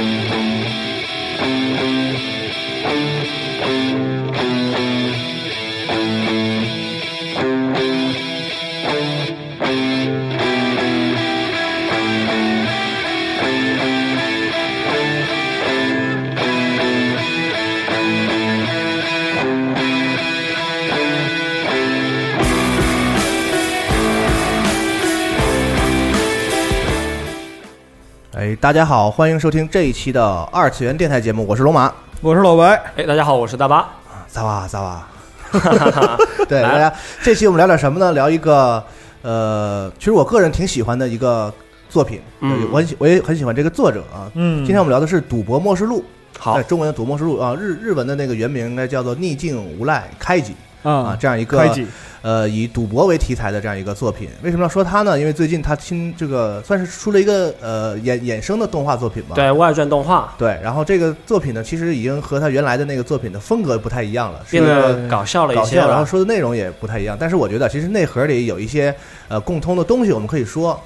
[0.00, 0.39] 哎，
[28.60, 30.22] 大家好，欢迎收听这一期的
[30.52, 31.90] 二次元电台节目，我是龙马。
[32.20, 33.88] 我是老白，哎，大家好，我是大巴。
[34.28, 35.08] 萨瓦萨瓦，
[36.46, 38.12] 对大家，这期我们聊点什么呢？
[38.12, 38.84] 聊一个
[39.22, 41.50] 呃，其实我个人挺喜欢的一个
[41.88, 42.68] 作品，嗯。
[42.70, 44.30] 我很喜我也很喜欢这个作者啊。
[44.34, 44.58] 嗯。
[44.58, 46.04] 今天我们聊的是《赌博默示录》，
[46.38, 46.52] 好。
[46.52, 50.38] 哎，中文的《赌博默示录》啊，日日文的那个原名应该叫做《逆境无赖开
[50.82, 51.58] 吉》啊，这样一个，
[52.22, 54.28] 呃以赌博为题材的这样一个作品。
[54.42, 55.18] 为什么要说它呢？
[55.18, 59.34] 因为最近它新这个算是出了一个呃衍衍生的动画作品吧。
[59.34, 66.04] 对外传动画对，然后这个作品呢，其实已经和它原来的那个作品的风格不太一样了，是变得搞笑了搞笑，然后。
[66.10, 67.16] 说的内容也不太一样。
[67.18, 68.92] 但是我觉得，其实内核里有一些
[69.28, 70.76] 呃共通的东西，我们可以说。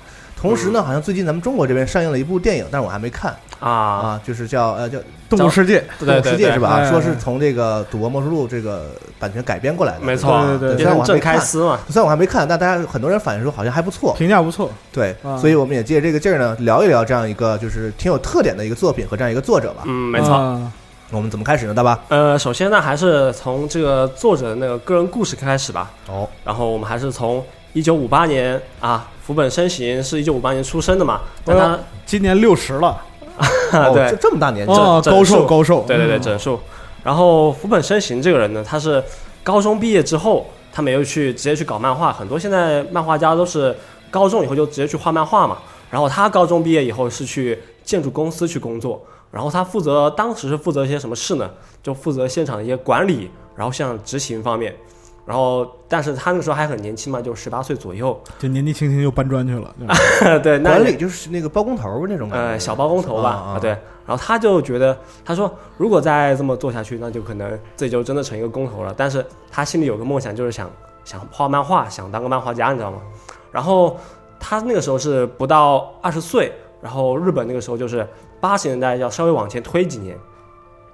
[0.44, 4.98] 同时呢，好像最近咱们中国这边上映了一部电影，但是我还没看啊，啊，就是叫呃叫
[5.30, 6.90] 《动物世界，对对对，动物世界》是吧？
[6.90, 11.78] 说是从这个《赌博默示录》这个版权改编过来的，没错，对对虽然我还没看，开司嘛。
[11.88, 14.14] 虽然我还没看，但大家很多人反映说好像还不错。
[14.18, 19.84] 评价不错，对，啊所以我们也借这个劲儿呢，聊一聊这样一个就是挺有特点的一个作品和这样一个作者吧。
[19.86, 20.34] 嗯，没错。
[20.34, 20.70] 啊
[21.10, 21.98] 我们怎么开始呢，大巴？
[22.08, 25.90] 呃，首先呢，还是从这个作者的那个个人故事开始吧。
[26.08, 33.00] 哦，然后我们还是从一九五八年啊，福本身行是一九五八年出生的嘛，但他、今年六十了，
[33.72, 36.60] 哦对这这么大年纪，哦，高寿高寿，对对对，嗯整数。
[37.02, 39.02] 然后福本身行这个人呢，他是
[39.42, 42.12] 高中毕业之后，他没有去直接去搞漫画。
[42.12, 43.74] 很多现在漫画家都是
[44.10, 45.56] 高中以后就直接去画漫画嘛。
[45.90, 51.48] 然后他高中毕业以后是去建筑公司去工作，然后他负责当时是负责一些什么事呢？
[51.82, 54.74] 就负责现场的一些管理，然后像执行方面。
[55.26, 58.18] 然后，但是他那个时候还很年轻嘛，就十八岁左右。
[58.38, 59.94] 就年纪轻轻就搬砖去了，对吧
[60.42, 63.70] 对，那管理就是那个包工头那种感觉，呃，小包工头吧，啊啊对。
[64.06, 64.94] 然后他就觉得，
[65.24, 68.92] 他说如果再这么做下去，那就可能自己就真的成一个工头了。
[68.94, 70.70] 但是他心里有个梦想，就是想
[71.04, 72.98] 想画漫画，想当个漫画家，你知道吗？
[73.50, 73.96] 然后
[74.38, 78.06] 他那个时候是不到二十岁，然后日本那个时候就是
[78.42, 80.18] 八十年代，要稍微往前推几年。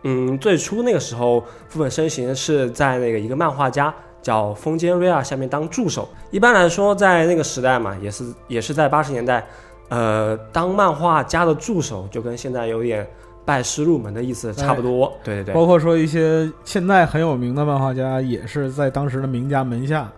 [0.05, 6.09] 嗯，最初那个时候，副本身形是在那个一个漫画家叫风间瑞亚下面当助手。
[6.31, 9.47] 一般来说，在那个时代嘛，也是也是在八十年代，
[9.89, 13.07] 呃，当漫画家的助手就跟现在有点
[13.45, 15.13] 拜师入门的意思差不多。
[15.25, 20.11] 对对对，包括说一些现在很有名的漫画家，也是在当时的名家门下，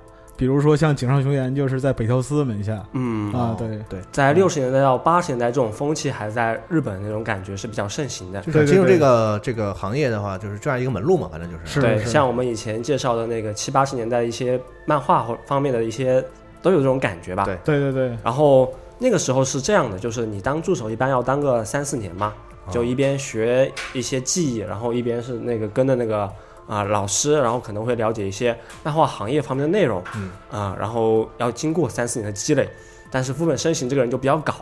[0.42, 2.84] 比如说像井上雄彦就是在北条司门下。
[2.94, 8.40] 嗯，啊，对，对，在六十年代到八十年代，这种风气还在日本那种感觉是比较盛行的。
[8.40, 11.64] 就是进入这个这个行业的话，就是这样一个门路嘛，反正就是。
[11.64, 16.20] 是对，像我们以前介绍的那个七八十年代一些漫画或方面的一些，
[16.60, 17.44] 都有这种感觉吧。
[17.44, 17.56] 对。
[17.64, 22.32] 对对对，然后那个时候是这样的，就是你当助手一般要当个三四年嘛，
[22.68, 26.28] 就一边学一些技艺，然后一边是那个跟着那个
[26.72, 32.66] 啊、老师，然后可能会了解一些漫画行业方面的内容，嗯啊、然后要经过三四年的积累。
[33.10, 34.54] 但是福本身行这个人就比较搞，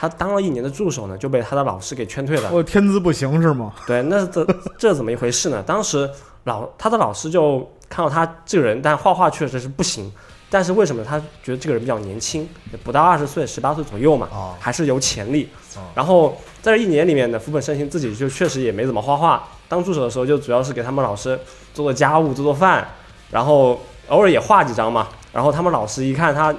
[0.00, 2.50] 他当了一年的助手呢，就被他的老师给劝退了。
[2.50, 3.74] 我天资不行是吗？
[3.86, 4.46] 对，那这
[4.78, 5.62] 这怎么一回事呢？
[5.66, 6.08] 当时
[6.44, 10.10] 老他的老师就看到他这个人，但画画确实是不行。
[10.50, 12.48] 但是为什么他觉得这个人比较年轻，
[12.82, 15.46] 不到二十岁，十八岁左右嘛，哦还是有潜力
[15.76, 15.82] 哦。
[15.94, 21.39] 然后在这一年里面呢，福本身行自己就确实也没怎么画画，当助手的时候就主要是给他们老师
[21.73, 22.87] 做做家务、做做饭，
[23.31, 25.07] 然后偶尔也画几张嘛。
[25.31, 26.53] 然后他们老师一看他，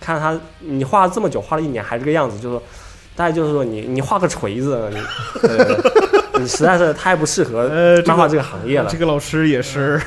[0.00, 2.60] 看他你画了这么久，画了一年还这个样子，就说
[3.14, 5.00] 大概就是说你你画个锤子，你
[5.40, 10.02] 对对对，你实在是太不适合呃， 这个漫画这个行业了这，个老师也是，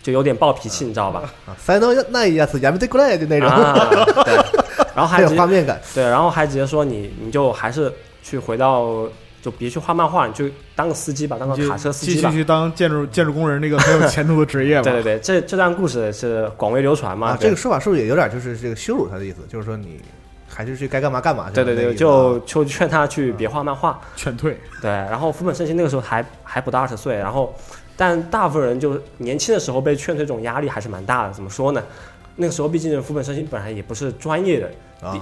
[0.00, 1.22] 就有点暴脾气，你知道吧？
[1.44, 4.34] 啊，才能那一次やめてくれ的那种，啊，对，
[4.94, 5.80] 然后还很有直接画面感。
[5.92, 7.92] 对，然后还直接说你你就还是
[8.22, 9.08] 去回到
[9.41, 12.29] 就别去画漫画，你去当个司机吧，当个卡车司机吧。
[12.29, 14.83] 继续去当建筑建筑工人那个很有前途的职业吧。
[14.91, 17.29] 对对对，这这段故事是广为流传嘛？
[17.29, 19.37] 啊，这个说法是不是也有点就是这个羞辱他的意思？
[19.49, 19.99] 就是说你
[20.47, 23.99] 还是去该干嘛干嘛去对对对，就啊就劝他去别画漫画。
[24.15, 27.55] 劝退，对，然后福本身行那个时候还还不到二十岁，然后
[27.97, 31.33] 但大部分人就是年轻的时候被劝退，这种压力还是蛮大的。
[31.33, 31.83] 怎么说呢？
[32.37, 34.71] 那个时候毕竟福本身行本来也不是专业的，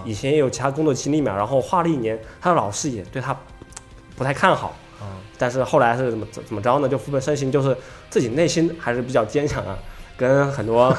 [0.06, 3.36] 以前也有其他工作经历嘛，然后画了一年，他的老师也对他
[4.20, 4.76] 不太看好。
[5.00, 6.90] 啊但是后来是怎么怎怎么着呢？
[6.90, 7.76] 就副本身形就是
[8.10, 9.78] 自己内心还是比较坚强啊，
[10.18, 10.94] 跟很多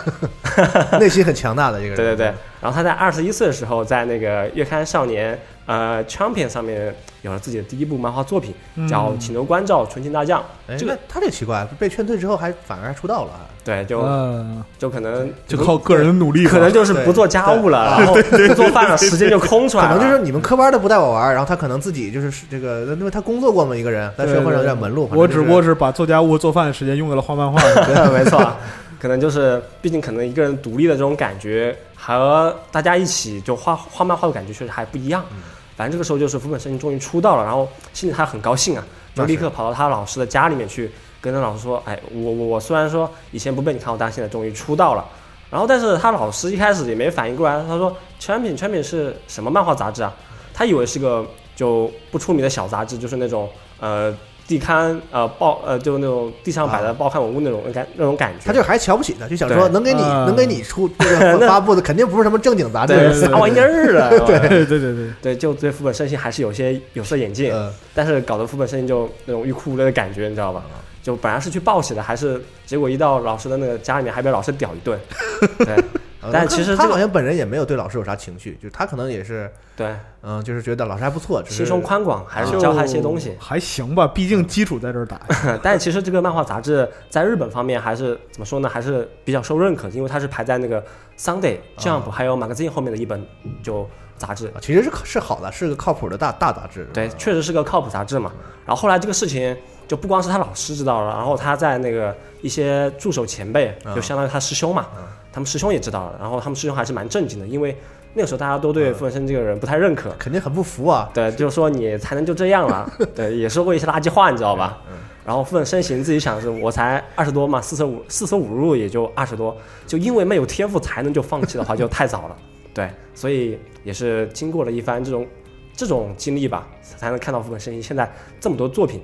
[0.99, 1.96] 内心很强大的一个人。
[1.96, 2.26] 对对对。
[2.62, 10.40] 然后他在二十一岁的时候，在那个月刊少年呃 Champion 上面有了自己的第一部漫画作品，嗯叫《请求关照纯情大将》。
[10.66, 19.94] 哎，这个他这奇怪，被劝退之后还反而还出道了，对，就嗯，就可能就靠个人的努力，可能就是不做家务了，然后不做饭了，时间就空出来了。
[19.96, 25.08] 可能就是你们科班的不带我玩，然后他可能自己就是这个，因为他工作过嘛，一个人在社会上有点门路。
[25.12, 27.74] 我只不过是是把做家务、做饭的时间用在了画漫画上。
[27.84, 28.50] 对，没错，
[28.98, 35.22] 可能就是，毕竟可能一个人独立的这种感觉，和大家一起就画画漫画的感觉确实还不一样。
[35.32, 35.36] 嗯
[35.76, 38.84] 反正这个时候就是福本胜终于出道了，然后心里他很高兴啊，
[39.14, 40.90] 就立刻跑到他老师的家里面去，
[41.20, 45.05] 跟他老师说：“哎，我我我虽然说以前不被你看好，但现在终于出道了。”
[45.50, 50.14] 然后，但是他老师一开始也没反应过来，他说：“全品全品是什么漫画杂志啊？”
[50.55, 51.26] 他以为是个
[51.56, 53.49] 就不出名的小杂志，就是那种
[53.81, 58.46] 呃地刊呃报呃就那种地上摆的报刊文物那种感那种感觉。
[58.46, 62.94] 他就还瞧不起他，就想说能给你啊能给你出这个 发布的，肯定不是什么正经杂志。
[62.94, 64.08] 对对对啥玩意儿啊？
[64.08, 70.62] 对对对对，对，就对副本胜信还是有些有色眼镜，呃，但是搞得副本胜信就那种欲哭无泪的感觉，你知道吧？
[71.02, 74.99] 就本来是去报喜的，还是结果一到老师的那个家里面，还被老师屌一顿。
[75.64, 75.76] 对
[76.23, 83.35] 呃但其实这个他好像本人也没有对老师有啥情绪，就是他可能也是对，嗯，就是觉得老师还不错，心胸宽广，还是就教他一些东西。
[83.38, 85.19] 还行吧，毕竟基础在这儿打。
[85.64, 88.69] 但其实这个漫画杂志在日本方面还是怎么说呢？
[88.69, 90.85] 还是比较受认可的，因为它是排在那个
[91.17, 93.26] Sunday Jump 还有 Magazine 后面的一本
[93.62, 93.88] 就
[94.26, 94.46] 杂志。
[94.49, 96.87] 啊其实是是好的，是个靠谱的大大杂志。
[96.93, 98.31] 对，确实是个靠谱杂志嘛。
[98.67, 99.56] 然后后来这个事情
[99.88, 104.87] 就不光是他老师知道了，然后他在那个一些助手前辈，嗯就相当于他师兄嘛，
[105.32, 107.76] 他们师兄也知道了，然后他们师兄还是蛮震惊的，因为
[108.14, 111.08] 那个时候大家都对傅文生这个人不太认可，肯定很不服啊。
[111.14, 114.78] 对，就是说你才能就这样了， 对，也说过一些垃圾话，你知道吧？
[115.25, 119.56] 然后傅本身行自己想的是，我才二十多嘛，四舍五四舍五入也就二十多，
[119.87, 122.37] 就因为没有天赋才能就放弃的话，就太早了。
[122.72, 125.26] 对，所以也是经过了一番这种
[125.75, 129.00] 这种经历吧，才能看到副本声音现在这么多作品。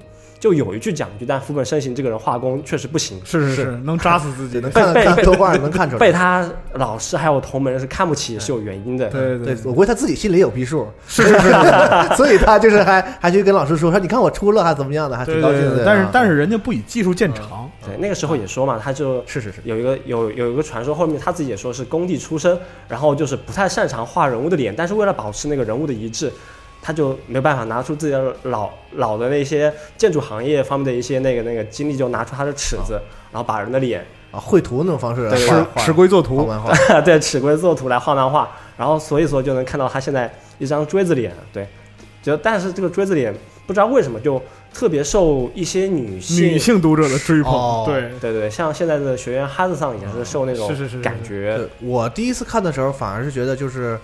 [0.46, 4.60] 就有一句讲句，但福本身行这个人画工确实不行，是是是，能扎死自己。
[4.62, 5.98] 能看被被画能看出来。
[5.98, 9.08] 被他老师还有同门人是看不起，是有原因的。
[9.08, 11.50] 对对对，我估计他自己心里有逼数，是是是，
[12.14, 15.70] 所以他就是还还去跟老师说说，你看我出了还怎么样的，还挺高兴的。
[15.70, 22.56] 对对，但是啊但是人家不以技术见长，对，那个时候也说嘛，他就是是是，有一个有有一个传说，后面他自己也说是工地出身，
[22.86, 26.32] 然后就是不太擅长画人物的脸，但是为了保持那个人物的一致，
[26.80, 33.00] 他就没办法拿出自己的老老的那些建筑行业方面的一些那个那个经历，就拿出他的尺子，
[33.32, 41.66] 然后把人的脸啊，绘图那种方式对画吃吃龟作图，画漫画， 对尺规作图来画漫画，然后所以说就能看到他现在一张锥子脸，对，
[42.22, 43.34] 就但是这个锥子脸
[43.66, 44.40] 不知道为什么就
[44.72, 47.94] 特别受一些女性女性读者的追哦捧。
[47.94, 53.98] 对，对对对，像现在的学员哈子上也是受那种是是是是感觉，我第一次看的时候，反而是觉得就是。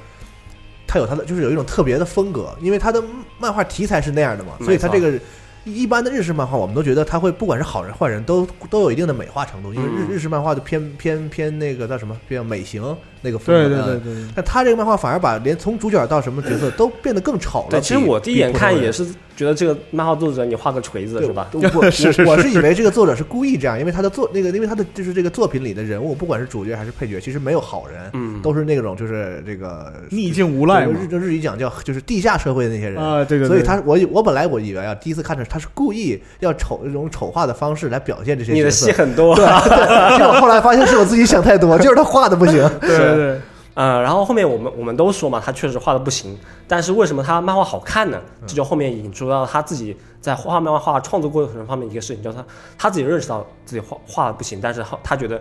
[0.93, 3.03] 他有他的，就是有一种特别的风格，因为他的
[3.39, 5.19] 漫画题材是那样的嘛，所以他这个
[5.65, 10.09] 一般的日式漫画，我们都觉得他会不管是好人坏人都都有一定的美化程度，因为日嗯。
[10.11, 13.83] 日式漫画就偏偏偏那个叫什么，偏美型那个风对格。
[13.83, 17.71] 对对对对，但他这个漫画反而把连从主角到什么角色都变得更丑了。
[17.71, 18.93] 对，其实我第一眼看也。
[18.93, 21.49] 是觉得这个漫画作者你画个锤子是吧？
[21.51, 31.07] 对我 我是是是我我是以为这个作者是故意这样，因为他的作那个，因为他的就是这个作品里的人物，不管是主角还是配角，其实没有好人，嗯，都是那种就是这个逆境无赖嘛日。
[31.07, 33.03] 就日语讲叫就是地下社会的那些人。
[33.03, 39.47] 啊，对对对，所以他我我本来我以为啊，第一次看着他是故意要丑这种丑化的方式来表现这些角色你的戏，很多，对，
[40.19, 42.71] 结果后来发现是我自己想太多，就是他画的不行。
[42.81, 43.41] 对对对，
[43.75, 46.39] 呃，然后后面我们我们都说嘛，他确实画的不行，
[46.69, 48.21] 但是为什么他漫画好看呢？
[48.47, 52.45] 这就后面引出到他自己在画漫画创作过程方面一个事情，就是他
[52.79, 55.41] 他自己认识到自己画画的不行，但是他他觉得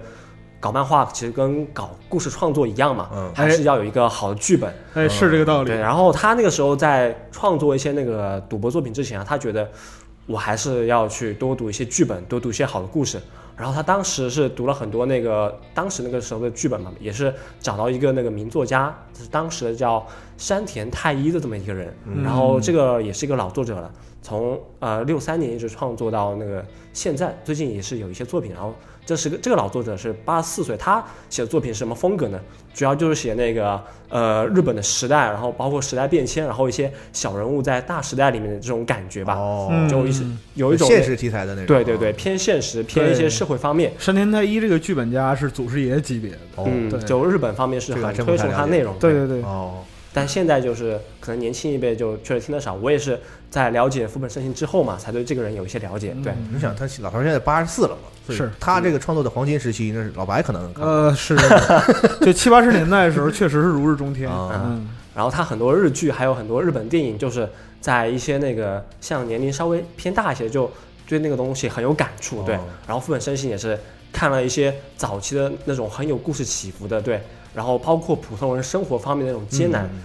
[0.59, 4.73] 搞漫画其实跟搞故事创作一样嘛，嗯还是要有一个好的剧本。
[4.93, 5.77] 哎，是这个道理对，。
[5.77, 9.69] 然后他那个时候在创作一些那个赌博作品之前啊，他觉得
[10.27, 13.19] 我还是要去多读一些剧本，多读一些好的故事。
[13.57, 20.05] 然后他当时是读了很多那个当时那个时候的剧本嘛，也是找到一个那个名作家，就是当时的叫
[20.37, 21.93] 山田太一的这么一个人。
[22.05, 23.91] 嗯然后这个也是一个老作者了，
[24.21, 28.51] 从呃六三年一直创作到那个现在，最近也是有一些作品。
[28.53, 28.73] 然后
[29.05, 32.39] 这是个这个老作者是八十四岁，他写的作品是什么风格呢？
[32.73, 39.67] 主要就是写那个呃日本的时代，然后包括时代变迁，然后一些小人物在大时代里面的这种感觉吧，哦。
[39.71, 41.67] 嗯就一直有一种现实题材的那种。
[41.67, 43.91] 对对对偏现实偏一些社会方面。
[43.99, 49.11] 山田太一这个剧本家是祖师爷级别的，哦，嗯对，就日本方面是很推崇他内容，对。
[49.11, 56.15] 对对，哦，但现在就是可能年轻一辈就确实听得少，我也是在了解福本盛行之后嘛，才对这个人有一些了解。
[56.23, 60.85] 对，你想他老头儿现在八十四了嘛，是他这个创作的黄金时期，那是老白可能能看。
[60.85, 61.35] 呃，是，
[62.21, 64.29] 就七八十年代的时候，确实是如日中天。
[64.29, 67.49] 啊嗯，然后他很多日剧，还有很多日本电影，就是
[67.79, 70.71] 在一些那个像年龄稍微偏大一些，就
[71.07, 72.61] 对那个东西很有感触，对哦。
[72.87, 73.77] 然后副本身心也是
[74.13, 77.21] 看了一些早期的那种很有故事起伏的，对。
[77.53, 80.03] 然后包括普通人生活方面的那种艰难，嗯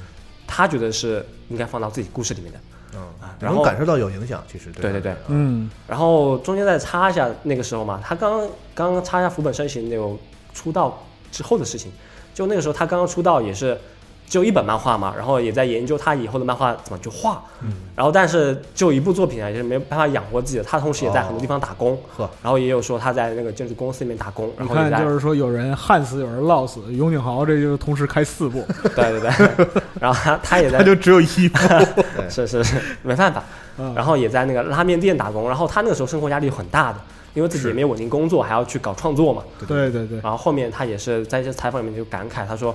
[0.49, 2.59] 他觉得是应该放到自己故事里面的
[2.97, 3.37] 嗯，啊。
[3.39, 5.71] 然后感受到有影响，其实对对对嗯。
[5.87, 10.19] 然后中间再插一下那个时候嘛，他刚刚刚刚插一下福本身形那种
[10.55, 11.93] 出道之后的事情，
[12.35, 13.79] 就那个时候他刚刚出道也是
[14.29, 28.65] 只有一本漫画嘛，然后也在研究他以后的漫画怎么去画，嗯，然后但是就一部作品啊，也是没办法养活自己的，他同时也在很多地方打工，呵，然后也有说他在那个建筑公司里面打工，然你后看就是说有人焊死，有人涝死，永井豪这就是同时开四部，
[28.95, 29.67] 对 对对，
[30.01, 31.59] 然后他他也在他就只有一部，
[32.29, 33.43] 是是是没办法，
[33.79, 33.95] 嗯。
[33.95, 36.99] 然后也在那个拉面店打工，然后他那个时候生活压力很大的，
[37.35, 39.43] 因为自己也没有稳定工作，还要去搞创作嘛。
[39.67, 42.75] 对对对，然后后面他也是在一些采访里面就感慨，他说，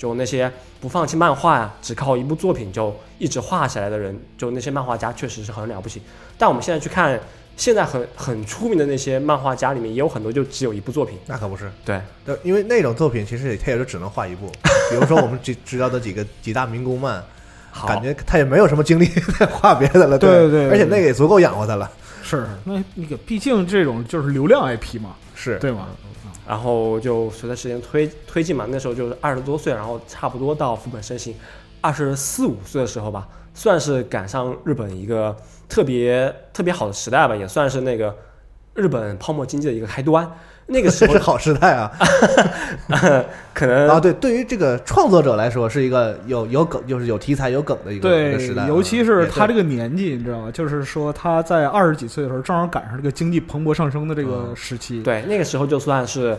[0.00, 6.00] 就那些不放弃漫画呀、只靠一部作品就一直画下来的人，就那些漫画家确实是很了不起。
[6.38, 7.20] 但我们现在去看，
[7.54, 11.18] 现在很很出名的那些漫画家里面，也有很多就只有一部作品。
[11.26, 14.50] 那可不是，对，对，因为那种作品其实也他也就只能画一部，
[14.88, 17.22] 比如说我们知知道的几个几大民工漫，
[17.86, 19.04] 感觉他也没有什么精力
[19.38, 21.90] 再画别的了，对对对对而且那个也足够养活他了，
[22.22, 25.58] 是那那个毕竟这种就是流量 IP 嘛，是。
[25.58, 25.88] 对吗？
[26.50, 31.32] 然后就随着时间推推进嘛，那时候就是二十多岁，然后差不多到福本身行
[31.80, 35.36] 二十四五岁的时候吧，算是赶上日本一个
[35.68, 38.12] 特别特别好的时代吧，也算是那个
[38.74, 40.28] 日本泡沫经济的一个开端。
[40.72, 41.90] 那个时候是好时代啊！
[43.52, 50.50] 可能啊，对，对于这个创作者来说，是一个有有梗，就是有题材、有梗的一个一对个时代啊。，尤其是他这个个年纪，你知道吗？
[50.52, 55.02] 就是说他在二十几岁的时候，正好赶上这个经济蓬勃上升的这个嗯时期。
[55.02, 56.38] 对那个时候就算是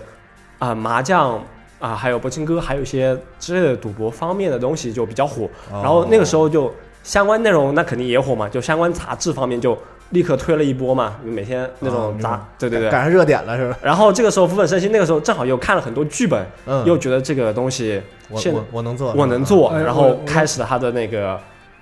[0.59, 1.43] 啊、麻将
[1.79, 5.49] 啊、还有博青哥，还有一些之类的赌博方面的东西就比较火。
[5.71, 6.73] 哦然后那个时候就
[7.03, 9.77] 相关内容那肯定也火嘛，就相关杂志方面就
[10.11, 12.89] 立刻推了一波嘛，每天那哦种砸，对对对。
[12.89, 13.77] 赶上热点了，是吧？
[13.81, 21.39] 然后这个时候福本身心那个时候正好又看了很多剧本，嗯，又觉得这个东西我现我我能做，我能做，然后开始了他的那个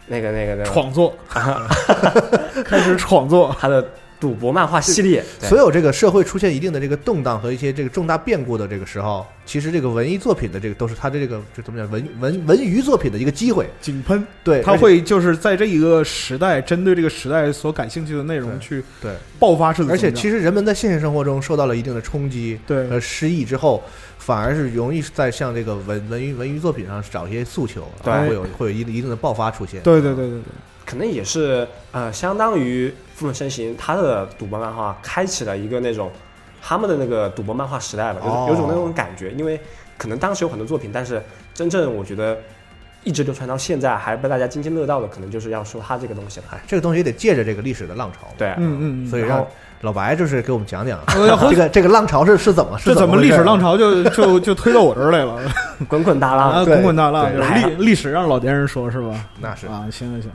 [0.07, 1.13] 那个那个那个创作，
[2.65, 3.55] 开始创作。
[3.59, 3.83] 他的
[4.19, 5.23] 赌博漫画系列。
[5.41, 13.69] 所有这个社会出现一定的这个动荡和一些这个重大变故的这个时候，其实这个文艺作品的这个都是他的这个就怎么讲文文文娱作品的一个机会。
[13.81, 19.91] 井喷，对，他会就是在这一个时代，针对这个时代所感兴趣的内容去对，爆发式的。
[19.91, 23.81] 而且其实人们在现实生活中受到了一定的冲击对和失意之后，
[24.17, 29.81] 反而是容易在像这个文文娱文娱作品上找一些诉求，对会有会有一一定的爆发出现。
[29.81, 30.43] 对对对对对，
[30.85, 36.09] 可能也是呃，相当于富本身行他的赌博漫画开启了一个那种
[36.61, 39.31] 他们的那个赌博漫画时代吧，就是有种那种感觉。
[39.31, 39.59] 因为
[39.97, 41.21] 可能当时有很多作品，但是
[41.53, 42.37] 真正我觉得
[43.03, 46.45] 一直流传到现在还被大家津津乐道的，可能就是要说他这个东西了。
[46.51, 48.27] 哎，这个东西也得借着这个历史的浪潮。
[48.37, 49.07] 对，嗯嗯嗯。
[49.07, 49.45] 所以让
[49.81, 50.99] 老白就是给我们讲讲
[51.49, 55.39] 这个这个浪潮是是怎么是这怎么历史浪潮就 就就推到我这儿来了？
[55.87, 59.13] 滚滚大浪，啊，滚滚大浪，历历史让老年人说是吧？
[59.39, 60.31] 那是啊，行行行，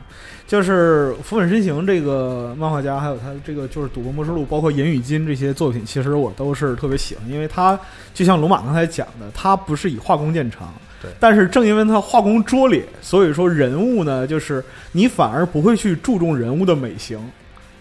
[0.47, 7.79] 就是《福本身行》这个漫画家，还有他这个就是《赌博默示录》，包括《言语金》这些作品，其实我都是特别喜欢，因为他
[8.13, 10.73] 就像龙马刚才讲的，他不是以画工见长。
[11.03, 17.19] 对但是正因为他画工拙劣，所以说人物呢，就是你反而不会去注重人物的美型，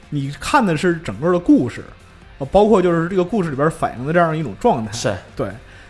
[0.09, 1.83] 你看的是整个的故事，
[2.39, 4.91] 啊，包括就是这个故事里边反映的这样一种状态。
[4.91, 5.47] 是对，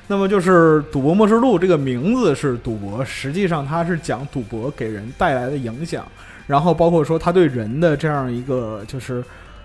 [0.07, 6.05] 那么就是《赌博默示录》这个名字是赌博，实际上它是讲赌博给人带来的影响，
[6.47, 9.23] 然后包括说他对人的这样一个就是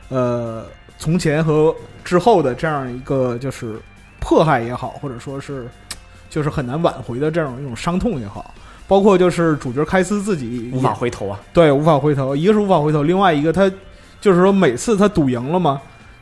[0.09, 0.65] 呃
[0.99, 3.81] 从前和之后的这样一个就是
[4.21, 5.69] 迫害也好，或者说是
[6.31, 8.55] 就是很难挽回的这样一种伤痛也好。
[8.87, 11.39] 包括就是主角开司自己无法回头啊。
[11.53, 12.35] 对，无法回头。
[12.35, 13.71] 一个是无法回头，另外一个他
[14.19, 15.79] 就是说每次他赌赢了嘛，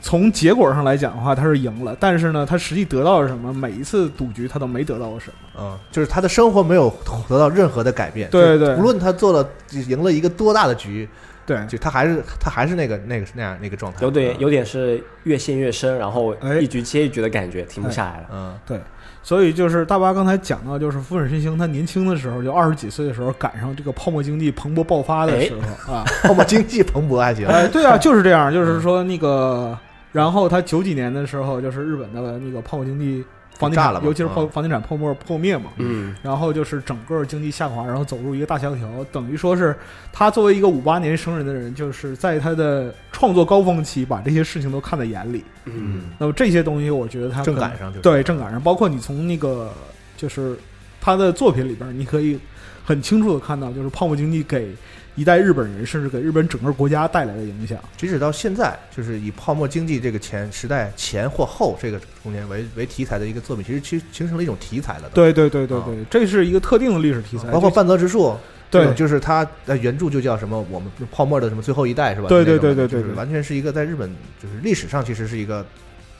[0.06, 3.52] 从结果上来讲的话，他是赢了，但是呢，他实际得到了什么？
[3.52, 5.60] 每一次赌局他都没得到过什么。
[5.60, 6.88] 嗯，就是他的生活没有
[7.28, 8.30] 得到任何的改变。
[8.30, 11.08] 对对就无论他做了赢了一个多大的局，
[11.44, 13.98] 对，就他还是他还是那个那个那样那个状态。
[14.02, 18.26] 有点有点是越陷越深，然后哎一局接一局的感觉，停不下来了。
[18.32, 18.80] 嗯，对
[19.24, 27.44] 所以就是大巴刚才讲到，就是福本身星他年轻的时候，就二十几岁的时候，赶上这个泡沫经济蓬勃爆发的时候啊， 泡沫经济蓬勃还行。
[27.48, 29.76] 哎，对啊，就是这样，就是说那个，
[30.16, 33.22] 然后他九几年的时候，就是日本的那个泡沫经济
[33.58, 34.48] 房地产了，尤其是泡嗯。
[34.48, 39.76] 房地产泡沫破灭嘛，嗯，然后就是整个经济下滑，然后走入一个大萧条，等于说是
[40.12, 45.44] 他作为一个五八年生人的人，就是在他的创作高峰期，把这些事情都看在眼里。
[45.66, 47.96] 嗯，那么这些东西，我觉得他正赶上就。
[47.96, 49.70] 是对正赶上，包括你从那个
[50.16, 50.56] 就是
[51.00, 52.38] 他的作品里边，你可以
[52.84, 54.74] 很清楚的看到，就是泡沫经济给
[55.16, 57.78] 一代日本人，甚至给日本整个国家带来的影响。
[57.96, 65.10] 即使到现在，就是以泡沫经济这个前时代前或后这个中间为为题材的一个作品，其实其实形成了一种题材了。
[65.12, 68.36] 对对对对对，这是一个特定的历史题材，包括半泽直树，
[68.70, 70.64] 对，就是他的原著就叫什么？
[70.70, 72.28] 我们泡沫的什么最后一代是吧？
[72.28, 75.64] 对对对对对，完全是一个在日本就是历史上其实是一个。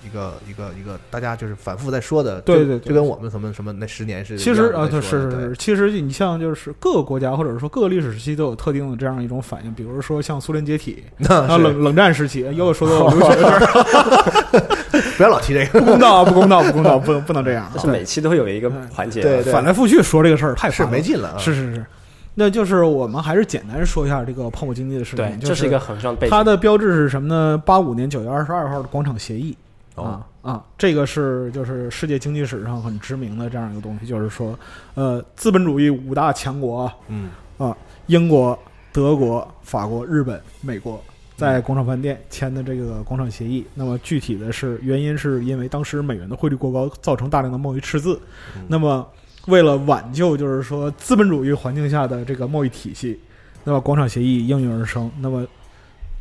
[0.06, 4.38] 一个一个一个，大家就是反复在说的，对对，就跟我们什么什么那十年是。
[4.38, 17.70] 其实啊，是是是，其实你像就是各个国家或者说各个历史时期都有特定的这样一种反应，比如说像苏联解体 啊，冷冷战时期，又说到 留学的事儿， 不要老提这个，不公道，不公道，不公道，不能不能这样。
[17.78, 21.36] 是每期都会有一个环节，对，反来覆去说这个事儿太是没劲了。
[21.38, 21.86] 是是是，
[22.34, 25.25] 那就是我们还是简单说一下这个泡沫经济的事情。
[25.25, 26.30] 对，这是一个很重要的背景。
[26.30, 27.60] 它的标志是什么呢？
[27.64, 29.56] 八五年九月二十二号的广场协议。
[29.97, 34.57] 啊啊，这个是就是世界经济史上很知名的这样一个东西，就是说，
[34.95, 37.76] 呃，资本主义五大强国，嗯啊，
[38.07, 38.57] 英国、
[38.93, 41.03] 德国、法国、日本、美国
[41.37, 43.67] 在广场饭店签的这个广场协议。
[43.75, 48.21] 那么具体的是原因是因为当时美元的汇率过高，造成大量的贸易赤字。
[48.69, 49.07] 那么
[49.47, 53.19] 为了挽救，就是说资本主义环境下的这个贸易体系，
[53.65, 55.11] 那么广场协议应运而生。
[55.21, 55.47] 那么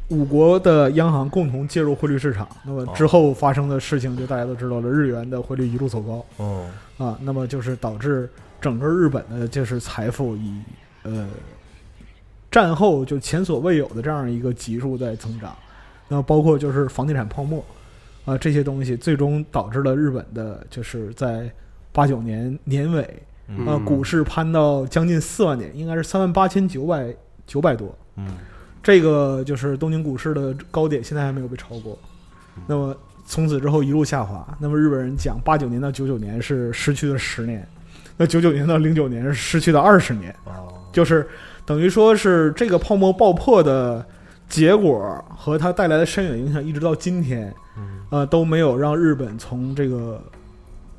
[0.10, 6.24] 五国的央行共同介入汇率市场，那么之后发生的事情就大家都知道了，日元的汇率一路走高。
[6.38, 6.70] 哦，
[7.00, 8.30] 啊，那么就是导致
[8.62, 10.62] 整个日本的就是财富以
[11.02, 11.28] 呃
[12.52, 15.56] 战后就前所未有的这样一个级数在增长。
[16.08, 17.66] 那么包括就是房地产泡沫
[18.26, 21.52] 啊这些东西，最终导致了日本的就是在
[21.92, 23.02] 八九年年尾
[23.66, 27.12] 啊股市攀到将近四万点，应该是三万八千九百
[27.48, 27.92] 九百多。
[28.18, 28.28] 嗯。
[28.86, 31.98] 这个就是东京股市的高点，现在还没有被超过。
[32.68, 34.48] 那么从此之后一路下滑。
[34.60, 37.68] 那么日本人讲，八九年到九九年是失去了十年，
[38.16, 40.34] 那九九年到零九年是失去了二十年。
[40.94, 41.28] 就是
[41.66, 44.06] 等于说是这个泡沫爆破的
[44.48, 47.52] 结果和它带来的深远影响，一直到今天，
[48.12, 50.24] 呃都没有让日本从这个。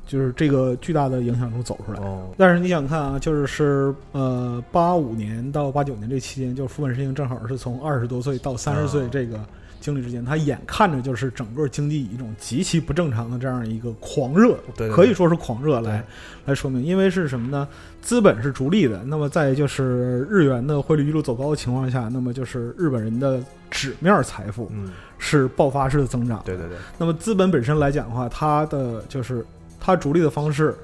[0.07, 1.99] 就是这个巨大的影响中走出来，
[2.37, 9.37] 但是你想看啊，就是是呃八五年到八九年这期间，就是福本慎行正好是从二十多岁到三十岁这个
[9.81, 14.57] 经历之间，他眼看着就是整个经济以一种极其不正常的这样一个狂热，
[14.93, 16.01] 可以说是狂热来
[16.45, 17.67] 来说明，因为是什么呢？
[18.01, 24.71] 资本是逐利的，那么在就是日元的汇率一路走高的情况下，那么就是日本人的纸面财富
[25.17, 26.77] 是爆发式的增长，对对对。
[26.97, 29.45] 那么资本本身来讲的话，它的就是。
[29.87, 30.75] 它逐利的方式，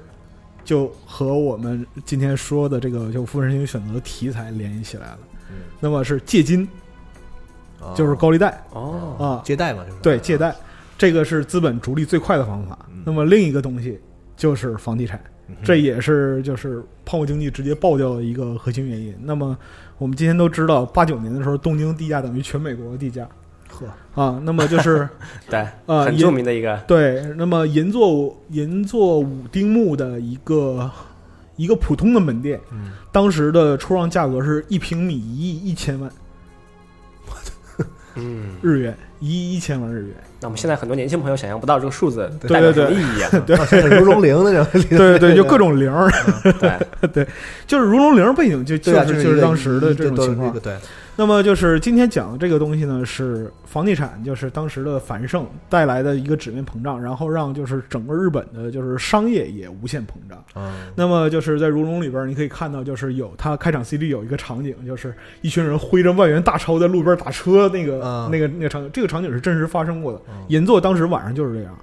[0.64, 5.18] 就和我们今天说的这个就富人行选择题材联系起来了。
[5.50, 6.66] 嗯，那么是借金，
[7.94, 8.64] 就是高利贷。
[8.70, 9.14] 哦。
[9.18, 9.98] 啊，借贷嘛，就是。
[10.00, 10.56] 对借贷，
[10.96, 12.78] 这个是资本逐利最快的方法。
[13.04, 14.00] 那么另一个东西
[14.38, 15.22] 就是房地产，
[15.62, 19.14] 这也是就是泡沫经济直接爆掉的一个核心原因。
[19.20, 19.54] 那么
[19.98, 23.28] 我们今天都知道，八九年的时候，东京地价等于全美国的地价。
[23.74, 25.08] 呵啊，那么就是
[25.50, 27.20] 对啊，很著名的一个对。
[27.36, 30.90] 那么银座银座五丁目的一个
[31.56, 36.10] 一个普通的门店，嗯，当时的出让价格是一平米一亿一千万，
[38.14, 40.14] 嗯，日元一亿一千万日元。
[40.40, 43.30] 那我们现在很多年轻朋友想象不到这个数字代表什么意义啊？
[43.46, 43.56] 对，
[43.98, 46.10] 如龙零那种， 对对， 就各种零儿，
[46.60, 47.26] 对对，
[47.66, 50.74] 就是如龙零背景就就是就是当时的这种情况，对。
[51.16, 60.44] 那么就是今天讲的这个东西呢，是房地产，就是当时的繁盛带来的一个纸面膨胀，然后让就是整个日本的就是商业也无限膨胀。
[60.56, 70.20] 嗯那么就是在《如龙》里边，你可以看到，就是有它开场 CD 有一个场景，就是一群人挥着万元大钞在路边打车，那个那个那个场景，这个场景是真实发生过的。
[70.48, 71.74] 银座当时晚上就是这样，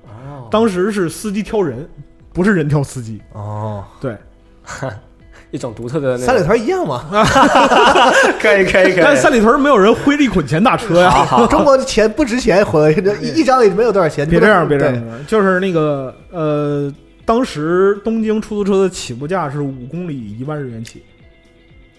[0.50, 1.88] 当时是司机挑人，
[2.34, 3.22] 不是人挑司机。
[3.34, 4.16] 哦，对。
[5.52, 7.04] 一种独特的三里屯一样嘛，
[8.40, 11.26] 可以可以可以，但三里屯没有人挥着一捆钱打车呀。
[11.50, 14.26] 中国的钱不值钱，回一张也没有多少钱。
[14.30, 16.90] 别这样，别这样，就是那个呃，
[17.26, 21.04] 当时东京出租车的起步价是五公里一万日元起，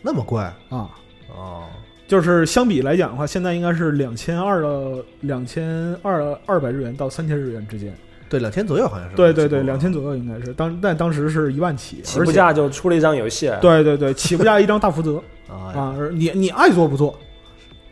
[0.01, 0.41] 那么贵
[0.71, 0.89] 啊？
[1.29, 1.65] 哦，
[2.13, 7.91] 就是相比来讲的话，现在应该是两千二到两千二二百日元到三千日元之间。
[8.29, 9.17] 对，两千左右好像是。
[9.17, 13.51] 对对对，两千左右应该是当，但当时是一万起，起步价就出了一张游戏。
[13.63, 17.19] 对对对， 起步价一张大福泽啊，你你爱做不做？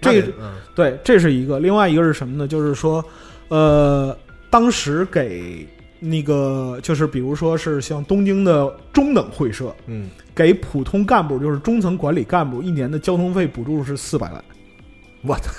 [0.03, 0.23] 这
[0.75, 1.59] 对，这是一个。
[1.59, 2.47] 另外一个是什么呢？
[2.47, 3.03] 就是说，
[3.49, 4.15] 呃，
[4.51, 5.67] 当时给
[6.01, 14.45] 那个就是比如说是像东京的中等会社，嗯，给普通干部就是中层管理干部一年的交通费补助是四百万。
[15.23, 15.53] 我操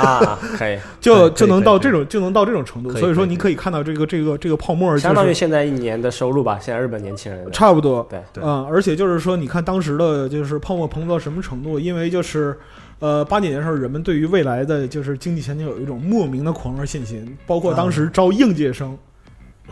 [0.00, 2.90] 啊，可以， 就就能到这种就能到这种程度。
[2.92, 6.58] 所以说，你可以看到这个这个这个泡沫就是相当于现在一年的收入吧。
[6.58, 11.78] 现在日本年轻人差不多，对对嗯，而且就是说，你看当时的就是泡沫膨胀到什么程度？
[11.78, 12.56] 因为就是，
[12.98, 18.96] 呃，八几年的时候，人们对于未来的就是经济前景有一种莫名的狂热信心，包括当时招应届生，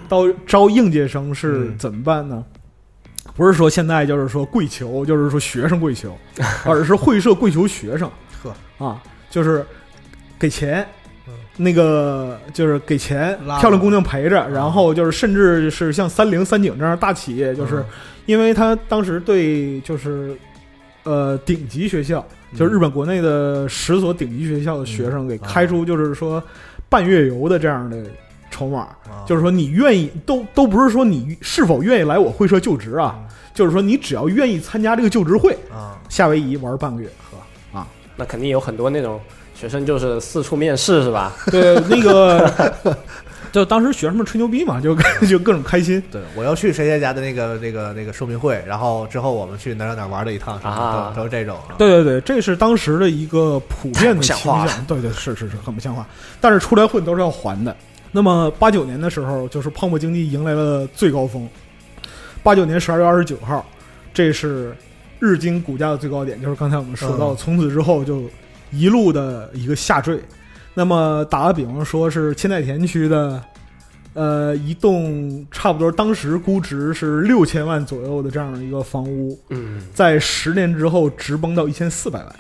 [0.09, 1.79] 到招应届生是嗯。
[1.79, 2.45] 怎么办呢？
[3.35, 6.17] 不是说现在就是说跪求，就是说学生跪求，
[6.67, 8.11] 而是会社跪求学生。
[8.43, 9.65] 呵，啊，就是
[10.39, 10.87] 给钱
[11.27, 11.33] 嗯。
[11.57, 14.29] 那个就是给钱，漂亮姑娘陪啊。
[14.29, 17.85] 着，然后就是甚至是像三菱、三井这样大企业，就是嗯。
[18.27, 20.37] 因为他当时对就是
[21.05, 22.59] 呃顶级学校，嗯。
[22.59, 26.43] 就是日本国内的十所顶级学校的学生给开出就是说
[26.89, 28.05] 半月游的这样的
[28.53, 33.19] 筹码，啊就是说你愿意都都不是说你是否愿意来我会社就职啊，
[33.53, 37.89] 就是说你只要愿意参加这个就职会，啊，夏威夷玩半个月呵啊。
[38.15, 39.19] 那肯定有很多那种
[39.55, 41.33] 学生就是四处面试是吧？
[41.51, 42.97] 对，那个
[43.51, 44.97] 就当时学生们吹牛逼嘛，就
[45.29, 46.03] 就各种开心。
[46.11, 51.59] 对，我要去谁谁家的那个那个那个说明会，然后之后我们去哪哪哪玩了一趟，什么啊都都是这种。
[51.77, 54.85] 对对对，这是当时的一个普遍的倾太不像话向。
[54.87, 56.07] 对对，是是是，很不像话。
[56.41, 57.77] 但是出来混都是要还的。
[58.13, 61.49] 那么八九年的时候，就是泡沫经济迎来了最高峰。
[62.43, 63.67] 八九年十二月二十九号，
[64.13, 64.77] 这是
[65.19, 68.23] 日经股价的最高点，就是刚才我们说到，嗯从此之后就
[68.71, 70.21] 一路的一个下坠。
[70.75, 73.43] 那么打个比方说，是千代田区的，
[74.13, 82.37] 呃，一栋差不多当时估值是六千万左右的这样一个房屋，嗯，在十年之后直崩到一千四百万。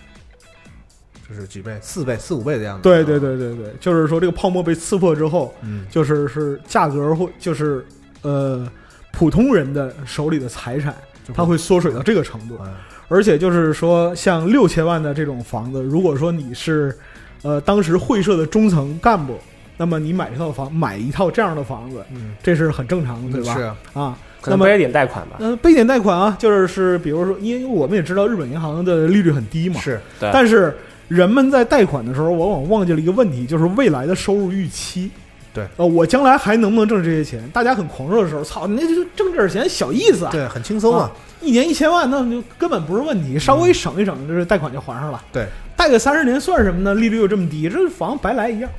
[1.32, 2.82] 就是几倍，四倍、四五倍的样子。
[2.82, 7.84] 对对，对对对，就是说这个泡沫被刺破之后，嗯，就是是价格会就是
[8.22, 8.66] 呃
[9.12, 10.94] 普通人的手里的财产，
[11.34, 12.56] 它会缩水到这个程度。
[12.62, 12.70] 哎
[13.08, 16.96] 而且就是说，像六千万的这种房子，如果说你是
[17.42, 19.38] 呃当时会社的中层干部，
[19.76, 23.54] 那么你买一套房，买一套这样的房子，嗯，这是很正常的，对吧？
[23.54, 25.36] 是啊，那么可能背点贷款吧。
[25.40, 30.74] 嗯、背点贷款啊，就是是比如说，因为我们也知道日本银行的利率很低嘛，是，对，但是
[31.12, 35.11] 人们在贷款的时候，往往忘记了一个问题，就是未来的收入预期。
[35.53, 37.46] 对，呃，我将来还能不能挣这些钱？
[37.51, 41.11] 大家很狂热的时候，操，你那就挣这点钱小意思啊，对，很轻松啊。
[41.42, 45.22] 一年一千万，那就根本不是问题，稍微省一省，就是贷款就还上了。
[45.31, 45.46] 对，
[45.77, 46.94] 贷个三十年算什么呢？
[46.94, 48.70] 利率又这么低，这房白来一样。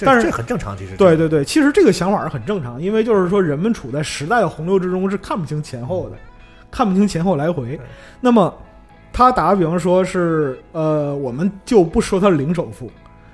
[0.00, 0.96] 但是这很正常，其实。
[0.96, 6.16] 对对对，其实这个想法是很正常，因为就是说人们处在时代的洪流之中，是看不清前后的，
[6.70, 7.78] 看不清前后来回。
[8.20, 8.54] 那么，
[9.16, 12.90] 他打个比方说是呃，我们就不说他零首付，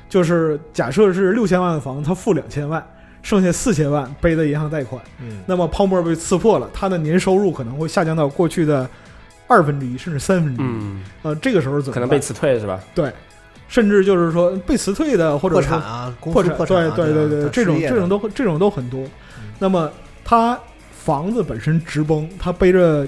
[0.09, 2.81] 就是假设是六千万的房子，他付两千万，
[3.21, 8.89] 剩下四千万背的银行贷款，嗯，那么泡沫被刺破了，他的年收入可能会下降到过去的
[9.49, 10.65] 二分之一甚至三分之一。
[10.65, 12.79] 嗯，呃，这个时候怎么办可能被辞退是吧？
[12.95, 13.13] 对，
[13.67, 16.57] 甚至就是说被辞退的，或者破说产啊，公破产，
[16.95, 19.01] 对对对，吧这种这种都这种都很多
[19.37, 19.51] 嗯。
[19.59, 19.91] 那么
[20.25, 20.57] 他
[20.93, 23.05] 房子本身直崩，他背着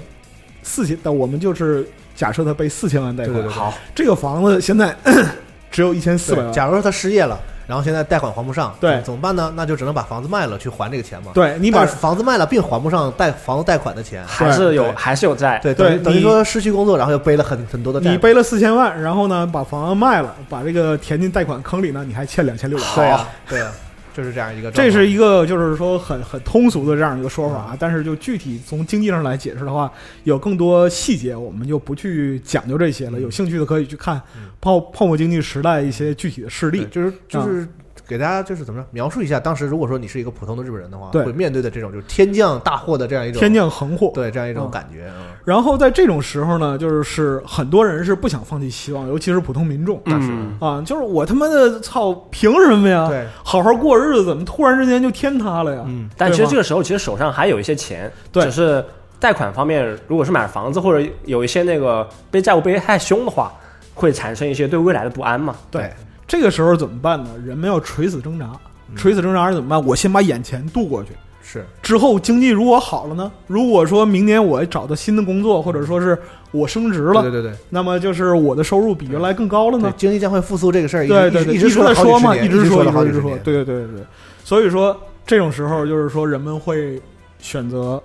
[0.61, 4.95] 四千，但我们就是假设他背四千万贷款对对，对好，这个房子现在
[5.69, 6.53] 只有一千四百万。
[6.53, 9.51] 假如说他失业了，然后现在贷款还不上，对怎么办呢？
[9.55, 11.31] 那就只能把房子卖了去还这个钱嘛。
[11.33, 15.59] 对你把房子卖了并还不上贷房子贷款的钱，还是有还是有债。
[15.61, 18.09] 对，对等于等于说失去工作，然后又背了很很多的债。
[18.09, 22.95] 你背了四千万，然后呢把房子卖了，把这个填进贷款坑里呢，你还欠两千六百万。
[22.95, 23.71] 对呀，对呀，
[24.15, 24.71] 就是这样一个。
[24.71, 29.91] 这是一个就是说很很通俗的这样一个说法啊，但是就具体从经济上来解释的话，
[30.23, 33.19] 有更多细节我们就不去讲究这些了。
[33.19, 36.85] 有兴趣的可以去看嗯泡泡沫经济时代一些具体的事例。
[36.85, 37.67] 对就是就是
[38.07, 44.71] 给大家就是怎么着描述一下，当时如果说你是一个普通的日本人的话，会面对的这种就是天降大祸的这样一种天降横祸，对这样一种嗯。
[44.71, 45.05] 感觉。
[45.17, 45.25] 嗯。
[45.43, 50.01] 然后在这种时候呢，就是很多人是不想放弃希望，尤其是普通民众。
[50.05, 53.07] 嗯，啊，就是我他妈的操，凭什么呀？
[53.07, 55.83] 对，好好过日子，怎么突然之间就天塌了呀？
[55.87, 58.43] 嗯，但其实这个时候其实手上还有一些钱，对。
[58.43, 58.83] 只是
[59.19, 63.51] 贷款方面，如果是买房子或者有一些那个背债务背得太凶的话，
[63.93, 65.55] 会产生一些对未来的不安嘛。
[65.71, 65.91] 对，
[66.27, 67.29] 这个时候怎么办呢？
[67.45, 68.49] 人们要垂死挣扎，
[68.89, 69.85] 嗯垂死挣扎是怎么办？
[69.85, 71.09] 我先把眼前度过去。
[71.47, 73.31] 是之后经济如果好了呢？
[73.45, 76.17] 如果说明年我找到新的工作，或者说是
[76.49, 79.93] 我升职了，对对对对那么就是我的收入比原来更高了呢？
[79.95, 84.03] 经济将会复苏这个事儿，对对对，一直直在说嘛，一直说，一直说，对对对对。
[84.43, 86.99] 所以说这种时候就是说人们会
[87.37, 88.01] 选择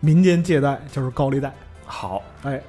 [0.00, 1.54] 民间借贷，就是高利贷。
[1.84, 2.60] 好，哎，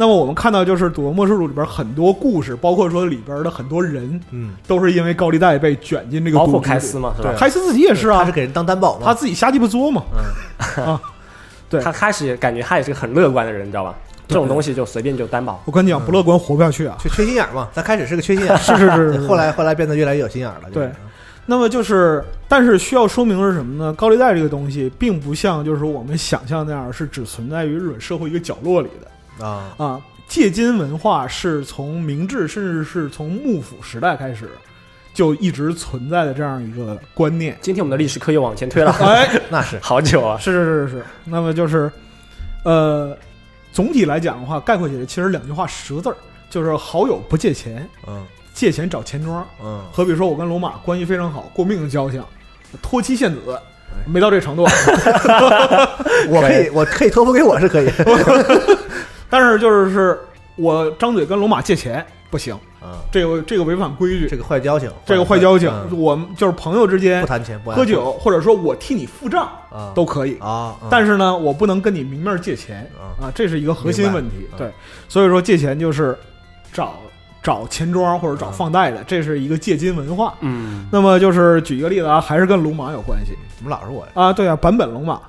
[0.00, 7.38] 那么我们看到就是《赌博默示录》里边很多故事，包括说里边的很多人，嗯，都是因为高利贷被卷进这个包括开司嘛，是吧对？
[7.38, 10.02] 开司自己也是啊他是，给人当担保嘛，他自己瞎鸡巴作嘛。
[10.78, 11.02] 嗯 啊
[11.68, 13.94] 对他开始感觉他也是个很乐观的人，你知道吧？
[14.26, 15.60] 这种东西就随便就担保。
[15.66, 16.96] 我跟你讲，不乐观活不下去啊。
[16.98, 20.70] 缺缺心眼儿嘛， 他开始是个缺心眼儿，是是是是是 后来后来变得越来越有心眼儿了。
[20.72, 20.90] 对
[21.44, 23.92] 那么就是，但是需要说明的是什么呢？
[23.92, 29.06] 高利贷这个东西，并不像就是我们想象那样是只存在于日本社会一个角落里的
[29.38, 30.00] 啊，啊。
[30.26, 34.48] 借金文化是从明治，甚至是从幕府时代开始，
[35.12, 37.58] 就一直存在的这样一个观念。
[37.60, 40.38] 今天我们的历史课又往前推了哎， 那是好久啊。
[40.38, 41.04] 是是是是是。
[41.24, 41.90] 那么就是，
[42.64, 43.16] 呃，
[43.72, 46.16] 总体来讲的话，概括起来其实两句话十个字儿，
[46.48, 49.44] 就是好友不借钱，嗯借钱找钱庄。
[49.60, 52.22] 嗯，好比说，我跟罗马关系非常好，过命的交情，
[52.80, 53.58] 托妻献子，
[54.06, 54.70] 没到这程度，啊
[56.30, 57.90] 我可以我可以托付给我是可以，
[59.30, 60.18] 但是就是是
[60.56, 65.98] 我张嘴跟龙马借钱不行，啊，这个这个违反规矩，这个坏交情，这个坏交情，嗯。
[65.98, 74.48] 我们就是朋友之间不谈钱不爱喝酒，或者说我替你付账啊都可以，啊，但是呢，我不能跟你明面借钱啊啊，这是一个核心问题明。
[74.52, 74.72] 白对，
[75.08, 76.16] 所以说借钱就是
[76.72, 76.94] 找
[77.42, 80.34] 找钱庄或者找放贷的，这是一个借金文化。
[80.40, 83.32] 嗯，那么就是举一个例子啊，还是跟龙马有关系。
[83.56, 84.12] 怎么老是我呀？
[84.14, 84.32] 啊？
[84.32, 85.20] 对啊，坂本龙马，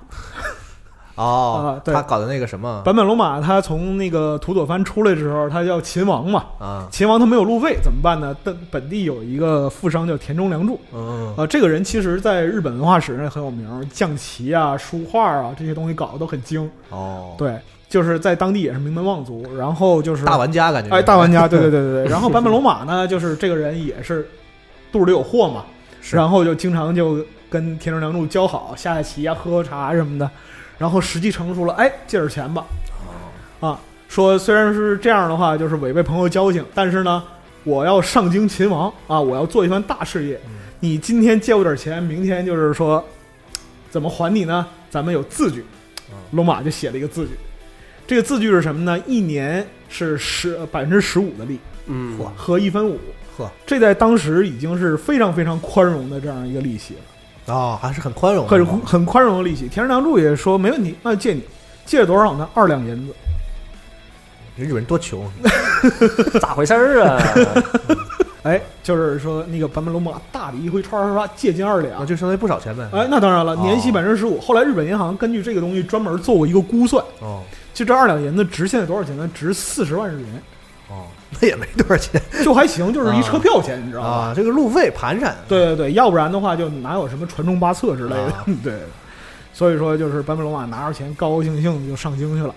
[1.15, 8.36] 哦啊，对他搞的那个什么坂本龙马他从那个土佐藩出来的时候，他叫秦王嘛，啊，秦王他没有路费怎么办呢？
[8.43, 16.69] 本本地有一个富商叫田中良助，嗯啊，这个人其实在日本文化史上很有名，象棋啊、书画啊这些东西搞得都很精。
[16.89, 19.45] 哦，对，就是在当地也是名门望族。
[19.58, 22.12] 然后就是大玩家感觉，哎，大玩家，对对对对对。
[22.12, 24.28] 然后坂本龙马呢，就是这个人也是
[24.91, 25.65] 肚里有货嘛，
[26.02, 27.17] 是然后就经常就
[27.50, 30.30] 跟田中良助交好，下下棋啊，喝喝茶什么的。
[30.82, 32.65] 然后时机成熟了，哎，借点钱吧。
[33.60, 37.24] 啊，说虽然是这样的话，就是违背朋友交情，但是呢，
[37.63, 40.41] 我要上京秦王啊，我要做一番大事业。
[40.80, 43.06] 你今天借我点钱，明天就是说
[43.91, 44.65] 怎么还你呢？
[44.89, 45.63] 咱们有字据。
[46.32, 47.34] 龙马就写了一个字据，
[48.08, 49.00] 这个字据是什么呢？
[49.06, 53.00] 一年是十百分之十五的利嗯，和一分五，
[53.38, 57.02] 呵这在当时已经是非常非常宽容的这样一个利息了。
[57.52, 59.68] 哦，还是很宽容的，很很宽容的利息。
[59.68, 61.44] 田中良助也说没问题，那就借你，
[61.86, 62.48] 借了多少呢？
[62.54, 63.14] 二两银子。
[64.58, 65.26] 日本人多穷，
[66.40, 67.22] 咋回事儿啊？
[68.44, 72.06] 哎，就是说那个坂本龙马大笔一挥，唰唰唰借金二啊，两。
[72.06, 72.88] 就相当于不少钱呗。
[72.92, 74.40] 哎，那当然了，哦年息百分之十五。
[74.42, 77.42] 后来日本银行根据这个东西专门做过一个估算，哦
[77.74, 79.30] 就这二两银子值现在多少钱呢？
[79.34, 80.44] 值四十万日元，
[80.92, 81.08] 哦，
[81.40, 82.22] 那也没多少钱。
[82.44, 84.10] 就还行，就是一车票钱，你知道吧？
[84.10, 88.24] 啊，这个路费盘缠，对对对，要不然的话就哪有什么传中八策之类的。
[88.34, 88.46] 啊。
[88.62, 88.74] 对，
[89.54, 92.54] 所以说就是坂本龙马拿着钱高高兴兴地就上京去了。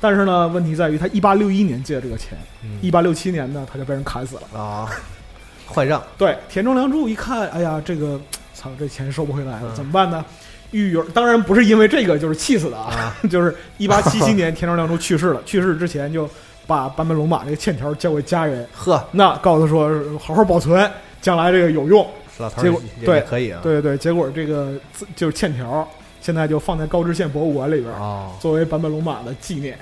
[0.00, 2.36] 但是呢，问题在于他一八六一年借的这个钱，
[2.80, 4.58] 一嗯八六七年呢他就被人砍死了。
[4.58, 4.88] 啊，
[5.72, 8.18] 坏账对，田中良助一看，哎呀，这个
[8.54, 9.74] 操，这钱收不回来了，嗯。
[9.74, 10.24] 怎么办呢？
[10.70, 16.26] 狱友当然不是因为这个，就是气死的啊， 就是一八七七年田中良助去世了，去世之前就
[16.70, 20.88] 把坂本龙马这个欠条交给家人，呵，那告诉他说好好保存，
[21.20, 22.08] 将来这个有用。
[22.38, 24.74] 老头儿结果对可以啊，对对对，结果这个
[25.16, 25.86] 就是欠条，
[26.20, 29.76] 现在就放在高知县博物馆里边，哦作为坂本龙马的纪念。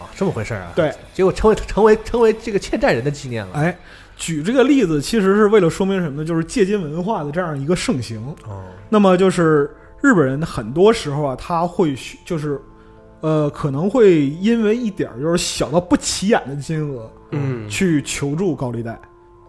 [0.00, 3.52] 哦，这么回事儿啊？，对，结果成为成为成为这个欠债人的纪念了。
[3.54, 3.74] 哎，
[4.16, 6.24] 举这个例子其实是为了说明什么呢？
[6.26, 8.20] 就是借金文化的这样一个盛行。
[8.46, 9.70] 哦，那么就是
[10.02, 11.96] 日本人很多时候啊，他会
[12.26, 12.60] 就是，
[13.20, 18.98] 呃，可能会因为一点儿就是小到不起眼的金额嗯，去求助高利贷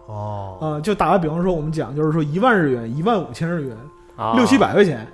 [0.06, 3.76] 哦，啊、就打个比方说，我们讲就是说一万日元、一万五千日元、
[4.16, 5.06] 啊六七百块钱，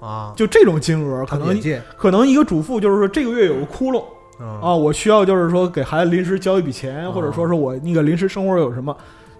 [0.00, 1.60] 啊，就这种金额，可能
[1.96, 4.02] 可能一个主妇就是说这个月有个窟窿。
[4.36, 8.94] 啊啊，我需要就是说给孩子临时交一笔钱，哦或者说是我那个临时生活有什么，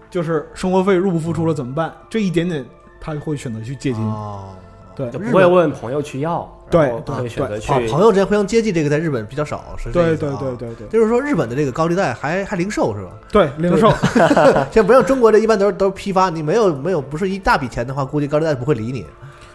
[0.08, 1.92] 就是生活费入不敷出了怎么办？
[2.08, 2.64] 这一点点
[3.00, 4.00] 他会选择去借金。
[4.04, 4.50] 哦，
[4.94, 13.10] 对就不会问朋友去要，对会选择去哦，朋友之间互相接济，这个在日本比较少，是这对对对对对就是说，日本的这个高利贷还还零售是吧？
[13.30, 13.92] 对，零售
[14.72, 19.06] 像不像中国这一般都是都是批发，你没有没有不是一大笔钱的话，估计高利贷不会理你。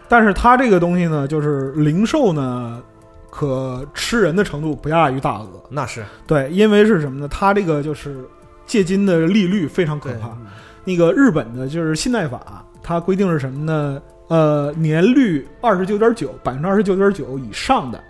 [0.08, 2.82] 但是它这个东西呢，就是零售呢，
[3.30, 5.48] 可吃人的程度不亚于大额。
[5.69, 7.28] 那是对，因为是什么呢？
[7.28, 8.26] 它这个就是
[8.65, 10.36] 借金的利率非常可对怕。
[10.84, 14.02] 那个日本的就是信贷法，它规定是什么呢？
[14.29, 18.01] 呃，年率二十九点九，百分之二十九点九以上的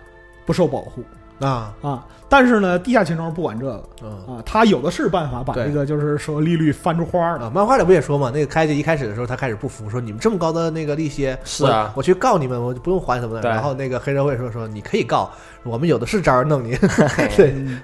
[0.46, 1.02] 不受保护
[1.40, 2.06] 啊，啊。
[2.28, 7.38] 但是呢，地下钱庄不管这个嗯啊，他有的是办法把对这个就是说利率翻出花儿。
[7.38, 8.30] 啊，漫画里不也说嘛？
[8.32, 13.48] 那个开机一开始的时候，他开始不服，说你们这么高的那个利息，是啊我，我去告你们，我就不用还什么的。
[13.48, 15.28] 然后那个黑社会说说你可以告，
[15.64, 16.76] 我们有的是招儿弄你。
[17.36, 17.80] 对，嗯，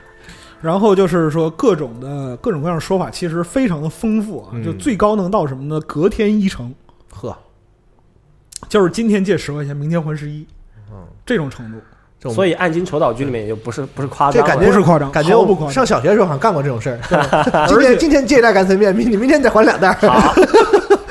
[0.60, 4.50] 然后就是说各种的各种各样的说法，其实非常的丰富啊。
[4.52, 5.80] 嗯就最高能到什么呢？
[5.88, 6.72] 隔天一成，
[7.10, 7.36] 呵，
[8.76, 10.46] 就是今天借十块钱，明天还十一，
[10.92, 12.30] 嗯，这种程度。
[12.30, 15.72] 所以暗金筹岛剧里面也就不是不是夸张，这感觉不是夸张，感觉我不夸张。
[15.72, 16.98] 上小学的时候好像干过这种事儿。
[17.66, 19.94] 今天今天借一袋干脆面，明你明天再还两袋。
[19.94, 20.34] 好，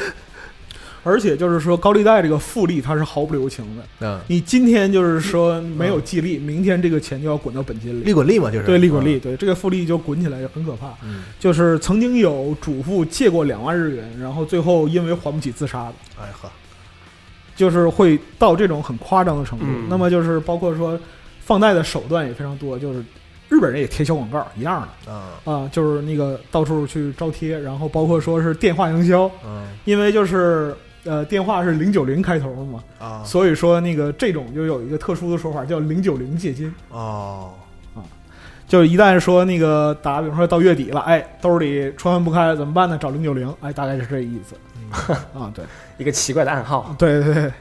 [1.01, 3.83] 而且就是说，高利贷这个复利它是毫不留情的。
[4.01, 8.03] 嗯，你今天就是说没有激励，明天这个钱就要滚到本金里。
[8.03, 10.89] 利滚利嘛，就是对，利滚利，对这个复利就滚起来就很可怕。
[11.03, 11.23] 嗯。
[11.39, 16.47] 就是曾经有主妇借过两万日元，然后最后因为还不起自杀的，哎呵，
[17.55, 19.65] 就是会到这种很夸张的程度。
[19.67, 19.85] 嗯。
[19.89, 20.99] 那么就是包括说
[21.39, 23.03] 放贷的手段也非常多，就是
[23.49, 25.11] 日本人也贴小广告一样的。
[25.11, 29.67] 啊啊，就是那个到处去招贴，然后包括说是电话营销，嗯。
[29.85, 33.23] 因为就是呃电话是零九零开头的嘛，啊。
[33.23, 36.73] 所以说那个这种就有一个特殊的说法叫零九零借金。
[36.89, 37.51] 哦，
[38.67, 42.97] 就是一旦说那个打比方说到月底了，哎，兜里穿换不开了怎么办呢？
[42.99, 44.55] 找零九零，哎，大概是这意思
[45.33, 45.51] 啊。
[45.53, 45.65] 对，
[45.97, 47.51] 一个奇怪的暗号，对对对，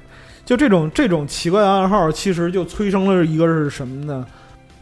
[0.44, 4.27] 就这种这种奇怪的暗号，其实就催生了一个是什么呢？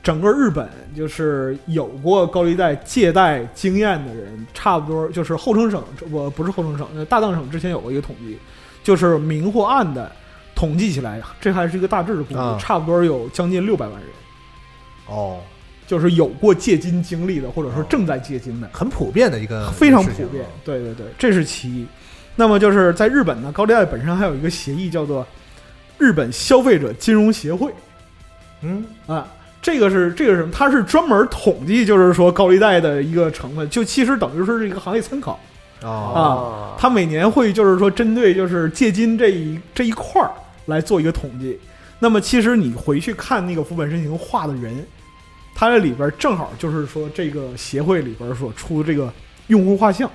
[0.02, 8.36] 整个日本就是有过高利贷借贷经验的人，差不多就是后城省，我不是后城省，呃大藏省之前有过一个统计，
[8.82, 10.10] 就是明或暗的
[10.56, 14.08] 统计起来，这还是一个大致的估计，啊差不多有将近六百万人。
[15.06, 15.38] 哦，
[15.86, 20.44] 就是有过借金经历的，或者说哦正在借金的，很普遍的一个非常普遍。
[20.64, 21.86] 对对对，这是其一。
[22.42, 25.24] 那么就是在日本呢，高利贷本身还有一个协议叫做
[25.96, 27.72] 日本消费者金融协会
[28.62, 29.28] 嗯啊。
[29.62, 30.50] 这个是这个是什么？
[30.52, 35.38] 它是专门统计，就是说高利贷的一个成分，就其实等于是一个行业参考。
[35.82, 40.32] 哦啊它每年会就是说针对就是借金这一这一块儿
[40.66, 41.56] 来做一个统计。
[42.00, 44.84] 那么其实你回去看那个福本申行画的人，
[45.54, 49.12] 他这里边正好就是说这个协会里边所出的这个
[49.46, 50.10] 用户画像，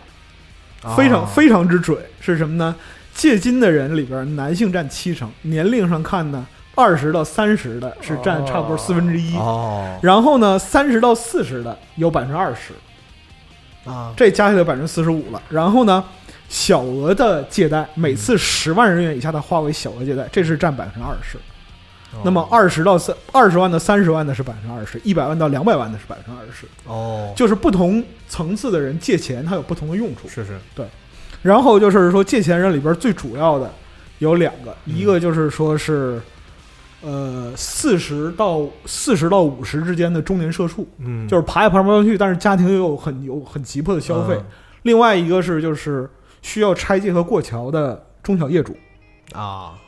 [0.95, 1.97] 非常哦非常之准。
[2.21, 2.75] 是什么呢？
[3.13, 6.45] 借金的人里边男性占七成，年龄上看呢，
[6.75, 9.35] 二十到三十的是占差不多四分之一。
[9.37, 12.73] 哦然后呢，三十到四十的有百分之二十，
[13.89, 15.41] 啊这加起来百分之四十五了。
[15.49, 16.03] 然后呢，
[16.47, 21.39] 小额的借贷，每次十万日元以下的划为小额借贷，这是占百分之二十。
[22.23, 26.65] 那么二十到三二十万的、三十万的是百分之二十，一百万到两百万的是百分之二十。
[26.85, 30.27] 哦就是不同层次的人借钱，它有不同的用处。
[30.27, 30.85] 是是对
[31.41, 33.71] 然后就是说，借钱人里边最主要的
[34.19, 36.19] 有两个，一个就是说是，
[37.01, 44.35] 呃，四十到四十到五十之间的中年社畜，嗯就是爬也爬不上去，但是家庭又有很有很急迫的消费。
[44.35, 44.45] 嗯
[44.83, 46.09] 另外一个是就是
[46.41, 48.77] 需要拆借和过桥的中小业主，
[49.33, 49.86] 啊是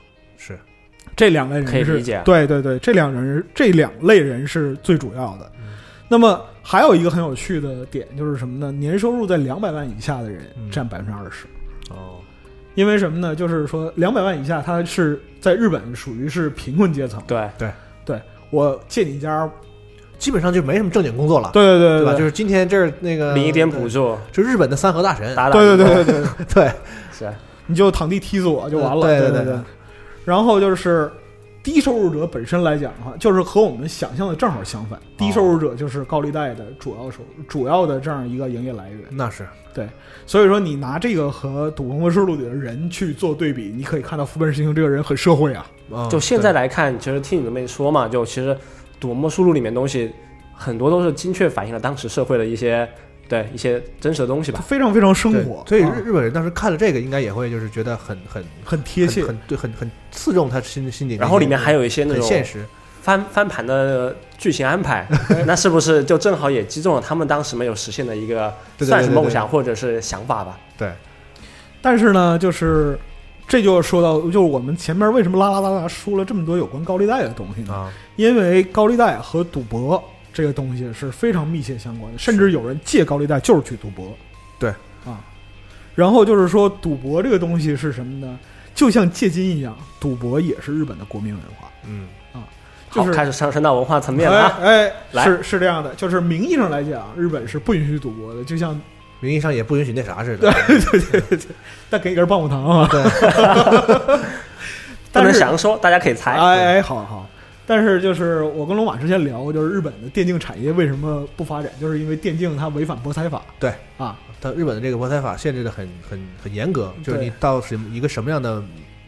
[1.19, 5.51] 这两类人是可以理解对对对，这两人这两类人是最主要的。
[5.59, 5.69] 嗯
[6.11, 8.71] 那么还有一个很有趣的点就是什么呢？
[8.71, 11.45] 年收入在两百万以下的人嗯占百分之二十。
[11.89, 12.17] 哦
[12.75, 13.35] 因为什么呢？
[13.35, 17.21] 就是说，两百万以下，他是在日本属于是贫困阶层。
[17.27, 17.69] 对对
[18.05, 19.49] 对，我借你家，
[20.17, 22.11] 基本上就没什么正经工作了，对对对吧？
[22.13, 26.71] 对，就是今天这儿那个领一点补，助，就日本的三和大神，打打对对对对对，对
[27.11, 27.29] 是
[27.65, 29.01] 你就躺地踢死我就完了。
[29.05, 29.59] 对对对对对。
[30.29, 31.11] 然后就是
[31.63, 34.99] 低收入者本身来讲的话，就是和我们想象的正好相反。
[35.17, 38.99] 低收入者就是高利贷的主要收入，主要的这样一个营业来源。
[39.09, 39.87] 那是对
[40.27, 45.65] 所以说，你拿这个和《赌博默示录》里的人去做对比，你可以看到福本实行这个人很社会啊。
[45.91, 48.53] 嗯就现在来看，其实听你这么一说嘛，就其实
[48.99, 50.11] 《赌魔书录》里面东西
[50.53, 52.87] 很多都是精确反映了当时社会的一些
[53.29, 54.59] 对一些真实的东西吧。
[54.67, 59.29] 非常非常生活，所以啊日日本人当时看了这个，应该也会就是觉得很很很贴切很。
[59.29, 61.15] 很对，很很刺中他心心里。
[61.15, 62.65] 然后里面还有一些那种现实，
[63.01, 65.07] 翻翻盘的剧情安排，
[65.45, 70.57] 那是不是就正好也击中了他们当时没有实现的一个算是梦想或者是想法吧？
[70.77, 70.91] 对，
[71.81, 72.97] 但是呢，就是
[73.47, 77.73] 这就说到，就是我们前面为什么啦啦啦啦说了这么多有关高利贷的东西呢？
[77.73, 80.03] 啊，因为高利贷和赌博
[80.39, 84.17] 这个东西是非常密切相关的，甚至有人借高利贷就是去赌博。
[84.57, 84.69] 对
[85.05, 85.19] 啊，
[85.95, 88.39] 然后就是说，赌博这个东西是什么呢？
[88.73, 91.67] 就像借金一样，赌博也是日本的国民文化。
[91.85, 92.39] 嗯啊
[92.89, 94.59] 就好，是开始上升到文化层面了啊。
[94.61, 98.79] 哎哎，来是是这样的，就是名义上来讲，日本是不允许赌博的，就像
[99.19, 100.49] 名义上也不允许那啥似的。
[101.89, 102.87] 但给一根棒棒糖啊。
[102.89, 104.19] 对，不
[105.11, 106.31] 但是能详说，大家可以猜。
[106.31, 107.18] 哎哎，好好。
[107.69, 113.43] 但是就是我跟龙马之前聊过，就是日本的电竞产业为什么不发展，就是因为电竞它违反博彩法。
[113.59, 113.71] 对。
[113.99, 118.59] 啊，它日本的这个博彩法限制的很很很严格，就是你到什么一个什么样的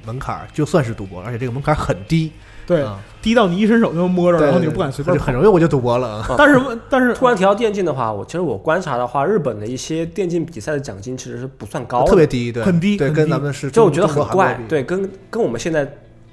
[0.05, 2.31] 门槛儿，就算是赌博，而且这个门槛儿很低，
[2.67, 2.99] 对，啊。
[3.19, 5.33] 低到你一伸手就能摸着，然后你就不敢随便就很。
[5.33, 6.35] 容易我就赌博了啊。
[6.37, 15.87] 但是但是突然提到电竞的话，我其实我观察的话，日本的一些电竞比赛的奖金其实是不算高的，特别低，对，很低对跟咱们是就我觉得很怪对，跟跟我们现在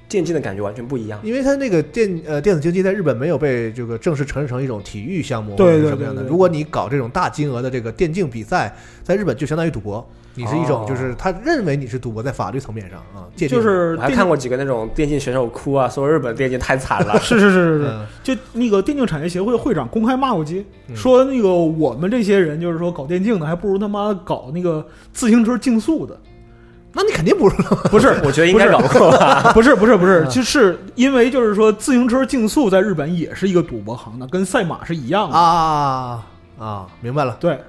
[0.09, 1.21] 电竞的感觉完全不一样。
[1.23, 6.23] 因为它那个电呃电子竞技在日本没有被这个正式承认成一种体育项目或对对者什么样的。
[6.23, 17.19] 如果你搞这种大金额的这个电竞比赛，在日本就相当于赌博，你是一种哦就是他认为你是赌博，在法律层面上啊，就是还看过几个那种电竞选手哭啊，说日本电竞太惨了。
[17.21, 26.19] 是是是是是，嗯就那个电竞产业协会会长公开骂过街，嗯说那个我们这些人就是说搞电竞的，还不如他妈搞那个自行车竞速的。
[27.01, 27.57] 那你肯定不是
[27.89, 29.53] 不是，我觉得应该搞过吧。
[29.55, 35.37] 不是不是不是，嗯就是因为就是说自行车竞速在日本也是一个赌博行当，跟赛马是一样的。
[35.37, 36.27] 啊
[36.59, 37.37] 啊，明白了。
[37.39, 37.61] 对，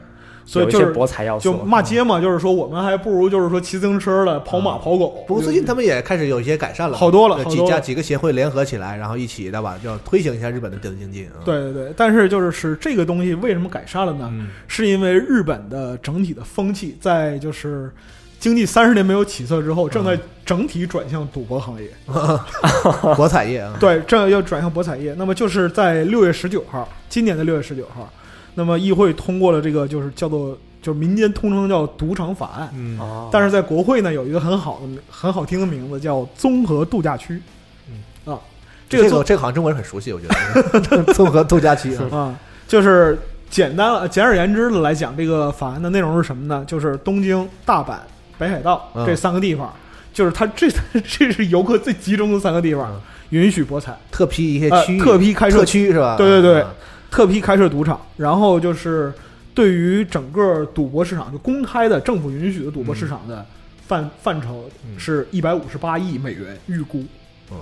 [0.46, 5.24] 所有些以就是博彩要素就骂街嘛，就是说我们还不如就是说骑自行车的、跑马、啊跑狗。
[5.28, 11.26] 不过最近他们也开始有一些改善了，好多了几家几个协会联合起来，然后一起对吧，就要推行一下日本的电子竞技。
[11.26, 14.28] 啊，对对对，但是就是是这个东西为什么改善了呢？
[14.32, 17.92] 嗯是因为日本的整体的风气在就是
[18.40, 21.90] 经济三十年没有起色之后，正在整体转向赌博行业。
[23.16, 25.14] 博彩业啊，对，正要转向博彩业。
[25.18, 28.10] 那么就是在六月十九号，今年的六月十九号，
[28.56, 32.70] 那么议会通过了这个就是叫做就是民间通称叫赌场法案。
[32.74, 37.42] 嗯哦，但是在国会呢，有一个很好的很好听的名字叫综合度假区。
[37.90, 38.40] 嗯啊，
[38.88, 43.20] 这个综这个这个好像中国人很熟悉，我觉得 综合度假区啊， 啊，就是
[43.50, 46.64] 简单了，简而言之的来讲，这个法案的内容是什么呢？
[46.66, 47.98] 就是东京、大阪、
[48.40, 49.72] 北海道嗯这三个地方，
[50.12, 50.68] 就是它这
[51.04, 56.16] 这是游客最集中的三个地方嗯，允许博彩，特批一些呃区域，特批开设特区是吧？
[56.18, 56.74] 对对对啊
[57.12, 59.14] 特批开设赌场，然后就是
[59.54, 63.46] 对于整个赌博市场，就公开的政府允许的赌博市场的
[63.88, 67.04] 范、范畴嗯是一百五十八亿美元预估。
[67.52, 67.58] 嗯，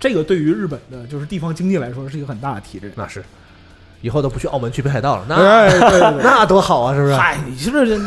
[0.00, 2.90] 这个对于日本的就是地方经济来说是一个很大的提振。
[2.96, 3.22] 那是，
[4.04, 7.14] 以后都不去澳门去北海道了，那哎，对对对， 那多好啊，是不是？
[7.14, 7.98] 嗨，你是不是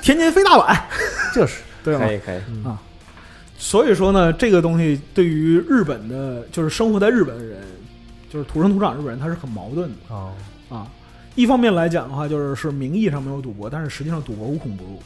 [0.00, 0.78] 天津飞大阪，
[1.34, 2.06] 就是，对吗？
[2.06, 2.12] 可？
[2.12, 2.38] 以可以。
[2.64, 2.80] 啊，
[3.58, 7.58] 所以说呢，这个东西对于日本的，就是生活在日本的人，
[8.32, 9.96] 就是土生土长日本人，他是很矛盾的。
[10.14, 10.30] 哦，
[10.68, 10.86] 啊。
[11.34, 15.02] 一方面来讲的话，就是是名义上没有赌博，但是实际上赌博无孔不入。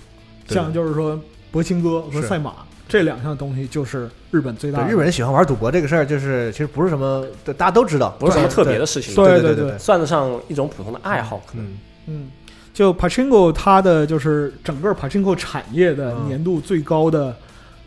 [0.49, 1.19] 像就是说
[1.51, 4.93] 博青哥和赛马这两项东西，就是日本最大对，的。
[4.93, 11.65] 日本人喜欢玩赌博这个事儿，就是其实不是什么，对大家都知道，不是什么特别的事情，对对对对，算得上一种普通的爱好，可能。
[11.67, 12.31] 嗯，嗯，
[12.73, 17.35] 就 Pachinko 它的就是整个 Pachinko 产业的嗯年度最高的、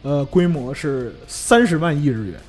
[0.02, 2.40] 呃规模是三十万亿日元。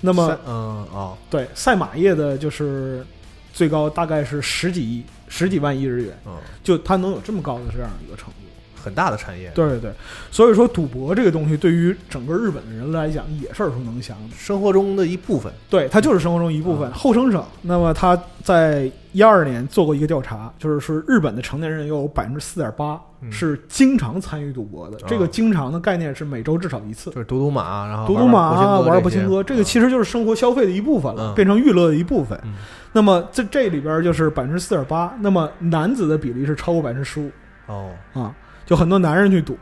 [0.00, 3.04] 那么嗯哦，对赛马业的就是
[3.52, 6.32] 最高大概是十几亿、十几万亿日元，嗯，
[6.64, 8.39] 就它能有这么高的这样一个程度。
[8.82, 9.92] 很大的产业，对对对，
[10.30, 14.16] 所以说赌博这个东西对于整个日本的人来讲也是耳熟能详。
[14.36, 16.90] 生活中的一部分，对，它就是生活中一部分。
[16.90, 16.92] 嗯。
[16.92, 23.30] 后生省，那么他在一二年做过一个调查，就是说日本的成年人有百分之四点八嗯。
[23.30, 24.96] 是经常参与赌博的。
[24.96, 27.10] 哦这个经常的概念是每周至少一次。
[27.10, 31.34] 就是赌赌马，然后赌赌马啊，玩玩博青哥，这个其实实就是生活消费的一部分了，嗯。
[31.34, 32.38] 变成娱乐的一部分。
[32.44, 32.54] 嗯。
[32.92, 37.30] 那么在这里边就是百分之四点八，那么男子的比例是超过百分之十五。
[37.66, 38.34] 哦，啊，
[38.70, 39.58] 就很多男人去赌。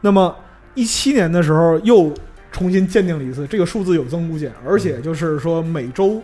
[0.00, 0.32] 那么
[0.74, 2.14] 一七年的时候又
[2.52, 6.22] 重新鉴定了一次，这个数字有增无减，而且就是说每周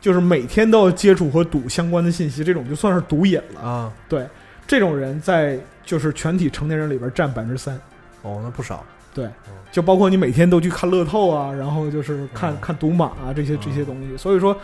[0.00, 3.60] 就是每天都要接触和赌相关的信息，这种就算是赌瘾了。
[3.60, 4.24] 啊，对，
[4.68, 7.74] 这种人在就是全体成年人里边占百分之三。
[8.22, 9.28] 哦，那不少，对，
[9.72, 14.16] 就包括你每天都去看乐透啊，然后就是看、嗯看赌马啊这些这些嗯东西。
[14.16, 14.56] 所以说，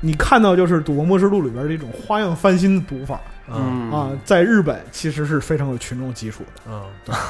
[0.00, 3.20] 你看到就是《赌博默示录》里边这种花样翻新的赌法
[3.56, 6.72] 嗯啊，在日本其实是非常有群众基础的。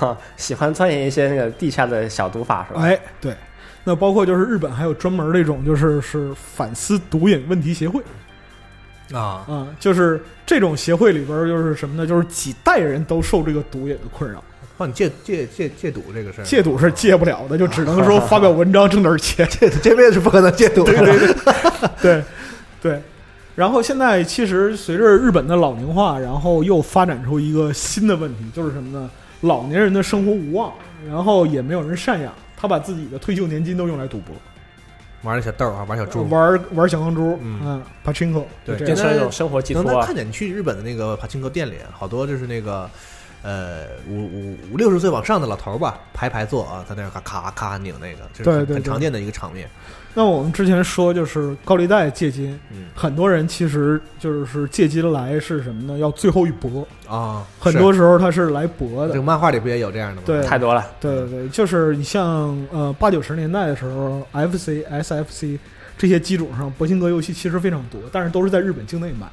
[0.03, 2.83] 嗯， 喜欢钻研一些那个地下的小赌法是吧？
[2.83, 3.35] 哎，对。
[3.83, 8.03] 那包括就是日本还有专门那种就是是反思毒瘾问题协会
[9.13, 12.07] 啊，啊，就是这种协会里边就是什么呢？
[12.07, 14.45] 就是几代人都受这个毒瘾的困扰，
[14.77, 19.49] 帮你戒戒戒戒赌这个事儿，戒赌是戒不了的，就只能说发表文章挣点钱。
[19.59, 21.35] 这 这辈子是不可能戒赌的，对对对
[22.03, 22.25] 对
[22.83, 23.03] 对。
[23.57, 29.11] 然后现在其实随着日本的老龄化，然后又发展出一个新的问题，就是什么呢？
[29.43, 30.73] 老年人的生活无望，
[31.09, 34.37] 然后也没有人赡养，他把自己的退休年金都用来赌博，
[35.23, 40.15] 玩那小豆儿啊，玩小猪，玩玩小钢珠，嗯嗯，pachinko，对就这样变成一种生活寄托啊能能看。
[40.15, 42.89] 见你去日本的那个帕青哥店里，好多就是那个
[43.43, 49.69] 呃五五五六十岁往上的老头儿吧，排排坐啊，在那儿咔咔咔拧那个，这是很常见的一个场面。
[50.15, 52.87] 那我们之前说就是高利贷借金，嗯。
[52.95, 55.99] 很多人其实就是借金来是什么呢？
[55.99, 59.13] 要最后一搏，啊，很多时候他是来搏的。
[59.13, 59.23] 这个。
[59.23, 60.23] 漫画里不也有这样的吗？
[60.27, 60.43] 对。
[60.43, 65.59] 太多了，对对对，就是你像呃八九十年代的时候，FC、SFC
[65.97, 69.29] 这些机种上，博兴格游戏其实非常多，但是都是在日本境内买。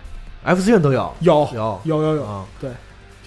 [0.55, 1.81] ，FC 上都有，有有。
[1.85, 2.45] 有有有，啊，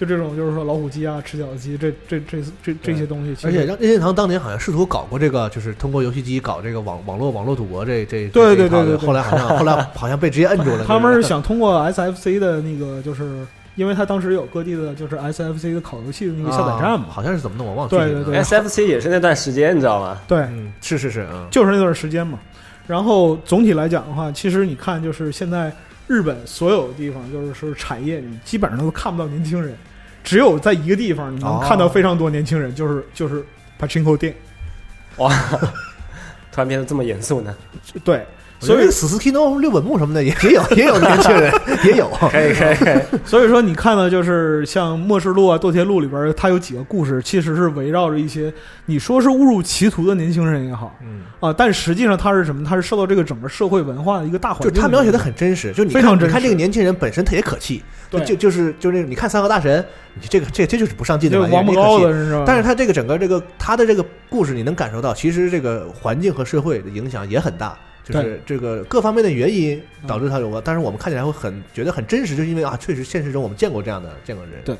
[0.01, 10.83] 就这种就是说老虎机啊、吃饺子机，这这这这这些东西，而且任任天堂当年好像试图搞过这个，就是通过游戏机搞这个网网络网络赌博这这对对对对对后来好像后来好像被直接摁住了。
[10.89, 13.45] 他们是想通过 SFC 的那个，就是
[13.75, 17.89] 因为他当时有各地的，就是 SFC 的烤游戏的那个下载站嘛，啊好像是怎么弄我忘了。
[17.91, 20.19] 对对对 SFC 也是那段时间，你知道吗？
[20.27, 22.39] 对，嗯，是是是，嗯，就是那段时间嘛。
[22.87, 25.71] 然后总体来讲的话，其实你看，就是现在
[26.07, 29.73] 日本所有地方，就是说产业，你基本上都看不到年轻人，
[30.23, 33.43] 只有在一个地方你能看到非常多年轻人，就是就是
[33.79, 34.33] pachinko 店。
[35.17, 35.29] 哇，
[36.51, 37.55] 突然变得这么严肃呢？
[38.03, 38.25] 对，
[38.61, 41.51] 所所以以死死 Kino 六本木什么的也也有也有年轻人
[41.83, 42.07] 也有。
[42.29, 48.53] 可以可以可以， 所以说你看到就是像《末世录》啊、《堕天录》里边，它有几个故事，其实是围绕着一些
[48.85, 52.63] 你说是误入歧途的年轻人也好嗯，啊，但实际上他是什么？
[52.63, 54.71] 他是受到这个整个社会文化的一个大环境。
[54.71, 59.83] 就他描写的很真实，就你看非常真实你看这个年轻人本身他也可气，对，就就是就是那个你看三河大神，
[60.13, 62.43] 你这个这这就是不上进的就玩意儿，王八羔你可气子是吧？
[62.45, 74.75] 但是他这个整个这个他的这个故事，你能感受到，其实这个环境和社会的影响也很大，就是这个各方面的原因导致他有个，但是我们看起来会很觉得很真实，就是因为啊，确实现实中我们见过这样的见过人，对。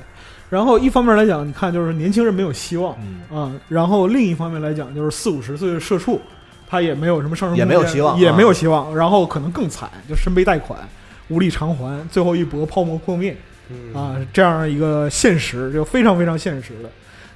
[0.50, 6.20] 然后一方面来讲，你看就是年轻人没有希望嗯，啊，然后另一方面来讲，就是四五十岁的社畜，
[6.68, 10.80] 他也没有什么上升空间，也没有希望也啊没有希望，然后可能更惨，就身背贷款，
[11.30, 13.38] 无力偿还，最后一搏泡沫破灭
[13.70, 13.94] 嗯。
[13.94, 16.90] 啊，这样一个现实，就非常非常现实的。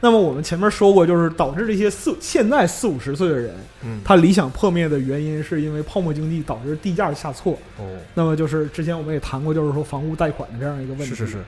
[0.05, 7.53] 那么我们前面说过，就是导致这些四现在四五十岁的人，嗯，他理想破灭的原因，是因为泡沫经济导致地价下挫。
[7.79, 11.05] 哦，那么就是之前我们也谈过，就是说房屋贷款的这样一个问题。
[11.05, 11.43] 是是是，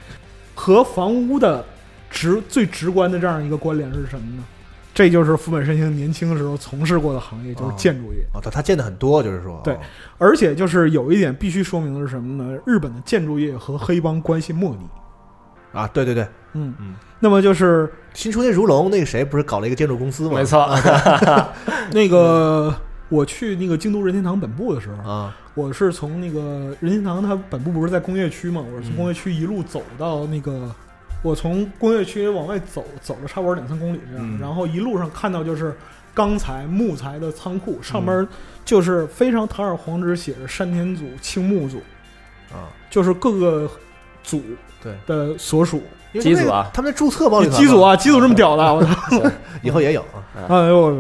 [0.56, 1.64] 和房屋的
[2.10, 4.44] 直最直观的这样一个关联是什么呢？
[4.92, 8.22] 这就是福本身行年轻时候从事过的行业，就是建筑业。
[8.34, 9.80] 哦，他他见的很多，就是说，对哦
[10.18, 12.60] 而且就是有一点必须说明的是什么呢？
[12.66, 14.88] 日本的建筑业和黑帮关系莫逆。
[15.78, 16.74] 啊，对对对，嗯。
[16.80, 20.34] 嗯，那么就是新出那如龙那个谁不是搞了一个建筑公司吗？
[20.36, 20.68] 没错，
[21.94, 22.74] 那个
[23.10, 30.70] 我去那个京都任天堂本部的时候，啊，我是从那个任天堂它本部不是在工业区嘛，我是从嗯工业区一路走到那个，
[31.24, 34.40] 我从工业区往外走，走了差不多两三公里这样，嗯。
[34.40, 35.76] 然后一路上看到就是
[36.14, 38.04] 钢材、木材的仓库，上嗯。
[38.04, 38.28] 面
[38.66, 41.78] 就是非常堂而皇之写着山田组、青木组，
[42.52, 43.70] 啊，就是各个
[44.24, 44.42] 组
[45.06, 45.82] 对的所属。
[46.14, 49.22] 因为机组啊他们的注册报里头机组啊，机组这么屌的，我操！
[49.62, 50.96] 以后也有啊，哎呦，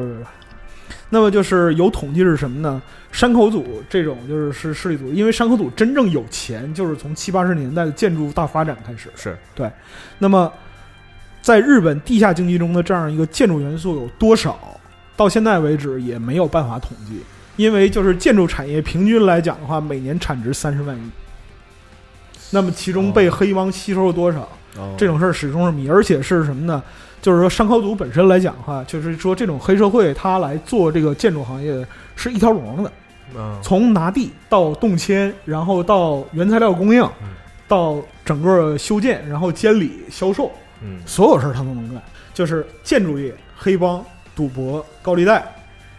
[1.09, 2.81] 那么就是有统计是什么呢？
[3.09, 9.09] 山口组这种就是是势力组，因为山口组真正有钱，就是从七八十年代的建筑大发展开始。
[9.15, 9.71] 是对
[10.19, 10.51] 那么，
[11.41, 14.59] 在日本地下经济中的这样一个建筑元素有多少？
[15.15, 17.23] 到现在为止也没有办法统计，
[17.55, 21.09] 因为就是建筑产业平均来讲的话，每年产值三十万亿。
[22.51, 24.41] 那么其中被黑帮吸收了多少？
[24.77, 26.83] 哦这种事儿始终是谜，而且是什么呢？
[27.19, 31.85] 就是说，山口组本身来讲的话，就是说这种黑社会他来做这个建筑行业
[32.15, 32.91] 是一条龙的，
[33.35, 37.29] 嗯从拿地到动迁，然后到原材料供应嗯，
[37.67, 42.01] 到整个修建，然后监理、销售，嗯所有事儿他都能干。
[42.33, 45.43] 就是建筑业、黑帮、赌博、高利贷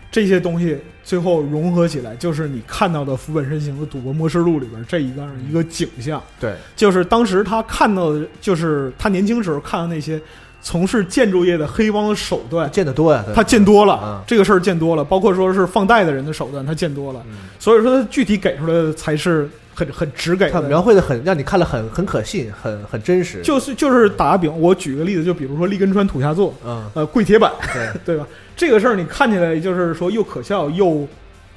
[0.08, 0.78] 这些东西，
[1.08, 6.22] 最后融合起来，就是你看到的福本身行的《赌博模式录》里边这一个一个景象。
[6.38, 10.20] 对，就是当时他看到的，就是他年轻时候看到那些
[10.60, 13.34] 从事建筑业的黑帮的手段，见得多呀，对。
[13.34, 14.22] 他见多了，嗯。
[14.26, 17.36] 这个事儿见多了，包括说是放贷的人的手段，他见多了，嗯。
[17.58, 20.60] 所以说他具体给出来的才是很很直给他。
[20.60, 26.84] 描绘的很让你看了很很可信，很很真实，就是就是打个比方，我举个例子，就比如说立根川土下座，嗯。
[26.92, 27.88] 呃，跪铁板，对。
[28.04, 28.26] 对吧？
[28.58, 31.08] 这个事儿你看起来就是说又可笑又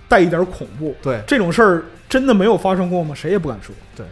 [0.07, 1.19] 带一点恐怖，对。
[1.27, 3.13] 这种事儿真的没有发生过吗？
[3.13, 3.75] 谁也不敢说。
[3.95, 4.05] 对。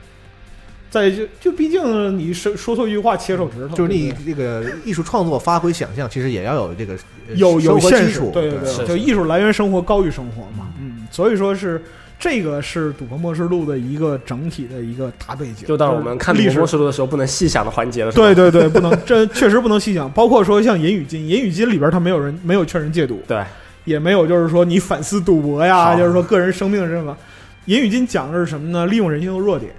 [0.90, 6.96] 再就就毕竟你说说错一句话切手指头，就是你这个艺术创作发挥想象，其实也要有这个
[7.28, 11.80] 呃有有基础，，对对，是就艺术来源生活高于生活嘛，嗯，所以说是
[12.20, 23.42] 这个是《赌博默示录》的一个整体的一个大背景，就当我们看历史《赌博默示录》的时候不能细想的环节了，对对对，不能这确实不能细想，包括说像《银语金》，《银语金》里边它没有人没有劝人戒赌，对，
[23.86, 27.14] 也没有就是说你反思赌博呀，就是说个人生命的什么，
[27.66, 28.86] 《银语金》讲的是什么呢？
[28.86, 29.72] 利用人性的弱点。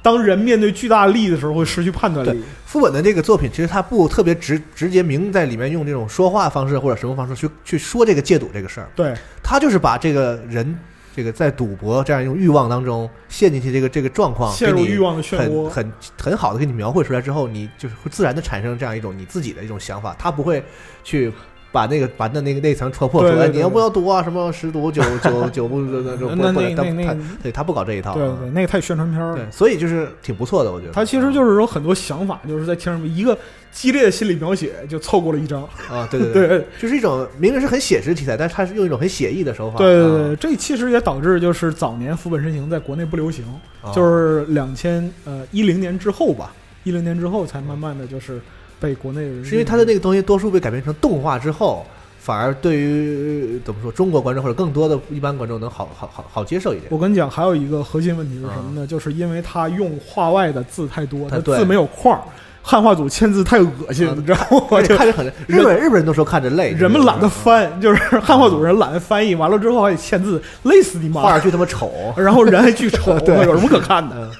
[0.00, 2.40] 当人面对巨大利益的时候，会失去判断力。
[2.64, 9.12] 副本的这个作品，其实他不特别直直接明在里面用这种说话方式或者什么方式去去说这个戒赌这个事儿，对。
[9.42, 10.78] 他就是把这个人
[11.18, 20.62] 这个在赌博这样一种欲望当中陷进去这个这个状况，陷入欲望的漩涡很很很好的给你描绘出来之后，你就是会自然的产生这样一种你自己的一种想法，他不会
[21.02, 21.32] 去
[21.72, 24.22] 把那个把那那个那层戳破，说哎你要不要赌啊？
[24.22, 29.50] 什么十赌九九九不 不那不他那那那他对他不搞这一套，啊对对，那个太宣传片儿了对，。
[29.50, 30.92] 所以就是挺不错的，我觉得。
[30.92, 33.36] 他其实就是有很多想法，就是在听上面一个
[33.70, 35.62] 激烈的心理描写就凑过了一张。
[35.90, 39.78] 啊，对对对对就是一种明明是很写实题材，但是它是用一种很写意的手法。
[39.78, 43.44] 对对，对这其实也导致就是早年副本身形在国内不流行，
[43.82, 46.52] 啊就是两千呃一零年之后吧，
[46.84, 48.40] 一零年之后才慢慢的就是
[48.80, 51.84] 被国内人是因为他的那个东西多数被改编成动画之后，
[52.18, 56.86] 反而对于怎么说中国观众或者更多的一般观众能好好好好接受一点。
[56.90, 58.86] 我跟你讲，还有一个核心问题是什么呢？
[58.86, 62.22] 就是因为他用画外的字太多，他字没有框儿，
[62.70, 64.38] 汉化组签字太恶心，了你知道
[64.70, 64.82] 吗？
[64.82, 71.22] 就看着很日本日本人都说看着累，人们懒得翻， 就是汉化组人懒得翻译，完了之后还得签字，累死你妈！
[71.22, 71.90] 画上去他妈丑。
[72.14, 74.14] 然后人还巨丑， 有什么可看的？
[74.16, 74.30] 嗯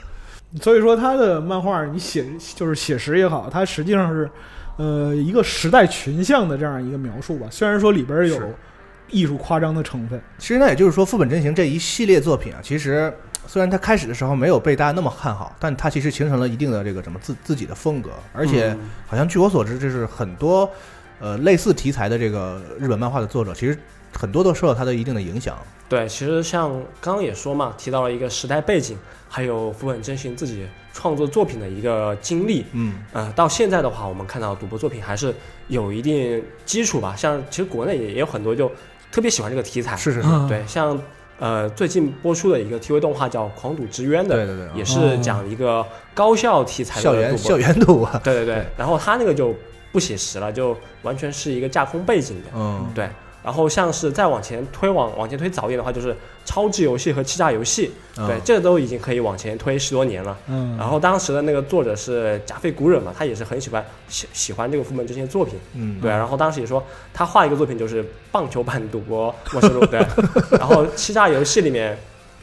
[0.63, 2.25] 所以说他的漫画，你写
[2.55, 4.31] 就是写实也好，它实际上是
[4.77, 7.47] 呃一个时代群像的这样一个描述吧。
[7.51, 8.39] 虽然说里边有
[9.11, 13.13] 艺术夸张的成分，其实那也就是说，副本真行这一系列作品啊，其实
[13.49, 20.71] 虽然它开始的时候没有被大家那么看好，但它其实形成了一定的这个什么自自己的风格，而且嗯好像据我所知，就是很多
[21.19, 23.77] 呃类似题材的这个日本漫画的作者，其实
[24.13, 25.57] 很多都受到它的一定的影响。
[25.89, 26.71] 对，其实像
[27.01, 32.67] 刚刚也说嘛，提到了一个时代背景，还有福本真行自己创作作品的一个经历。
[32.73, 35.35] 嗯，呃，到现在的话，我们看到赌博作品还是
[35.69, 37.17] 有一定基础吧。
[37.17, 38.71] 像其实国内也也有很多就
[39.11, 39.97] 特别喜欢这个题材。
[39.97, 41.01] 是是是，嗯对，像
[41.39, 45.85] 呃最近播出的一个 TV 动画叫《狂赌之渊》的，对对对，也是讲一个
[46.15, 49.55] 高校题材的校园校园赌啊，对对对对，然后他那个就
[49.93, 52.51] 不写实了，就完全是一个架空背景的。
[52.55, 53.09] 嗯，对，
[53.49, 60.37] 然后像是再往前推往往前推早一点的话，就是超智游戏和欺诈游戏，嗯对，这都已经可以往前推十多年了。
[60.49, 66.11] 嗯，然后当时的那个作者是贾费古忍嘛，他也是很喜欢喜喜欢这个福本这些作品，嗯，对。
[66.11, 66.85] 然后当时也说
[67.15, 69.99] 他画一个作品就是棒球版赌博默示录，对。
[70.59, 71.97] 然后欺诈游戏里面，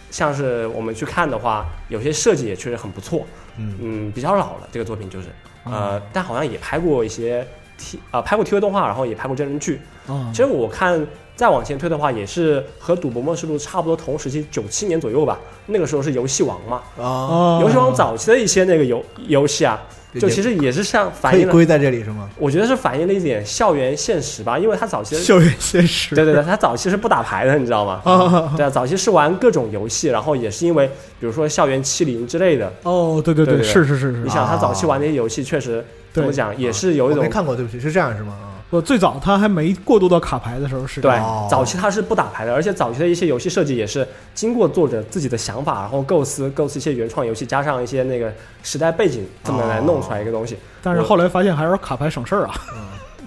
[0.09, 3.27] 像是我们去看的话，有些设计也确实很不错，
[3.57, 3.77] 嗯。
[3.79, 5.27] 嗯，比较老了这个作品就是，
[5.65, 7.47] 呃，但好像也拍过一些
[7.77, 9.81] T 啊、拍过 TV 动画，然后也拍过真人剧。
[10.07, 11.05] 啊其实我看
[11.35, 15.39] 再往前推的话，也是和《赌博默示录》差不多同时期，九七年左右吧。
[15.65, 19.81] 那个时候是游戏王嘛，啊，哦游戏王早期的一些那个游游戏啊，
[20.19, 22.29] 就其实也是像可反映了，以归在这里是吗？
[22.37, 28.01] 我觉得是反映了一点校园现实吧，因为他早期校园现实，对对对，他早期是不打牌的，你知道吗？
[28.03, 30.87] 啊，对啊，早期是玩各种游戏，然后也是因为
[31.19, 38.37] 比如说校园欺凌之类的，哦，对对对对是是是是，你想他早期玩那些游戏，确实怎么讲，也是有一种我没看过，对不起，是这样是吗？
[38.81, 41.11] 最早他还没过渡到卡牌的时候是对
[41.49, 48.31] 早期他是不打牌的，而且早期的一些游戏设计也是经过作者自己的想法，然后构思构思一些原创游戏，加上一些那个
[48.63, 50.57] 时代背景，这么来弄出来一个东西。
[50.81, 52.55] 但是后来发现还是卡牌省事儿啊，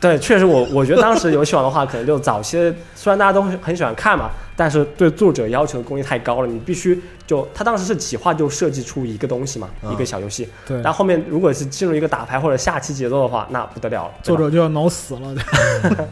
[0.01, 2.57] 对，确实我我觉得当时游戏王的话，可能就早期
[2.95, 10.49] 虽然大家都很很喜欢看嘛，但是对作者要求的工艺太高了，你必须就他当时是企划就设计出一个东西嘛，嗯一个小游戏。
[10.67, 14.15] 对，但后面如果是进入一个打牌或者下棋节奏的话，那不得了了。
[14.23, 15.35] 作者就要脑死了，
[15.83, 16.07] 对，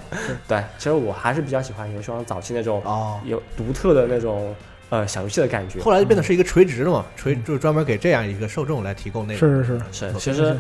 [0.49, 4.55] 对其实我还是比较喜欢游戏王早期那种哦，有独特的那种
[4.91, 5.81] 呃小游戏的感觉。
[5.81, 9.39] 后来就变得是一个垂直的嘛，垂就是专门给这样一个受众来提供内容。
[9.39, 10.57] 是是是，是，是其实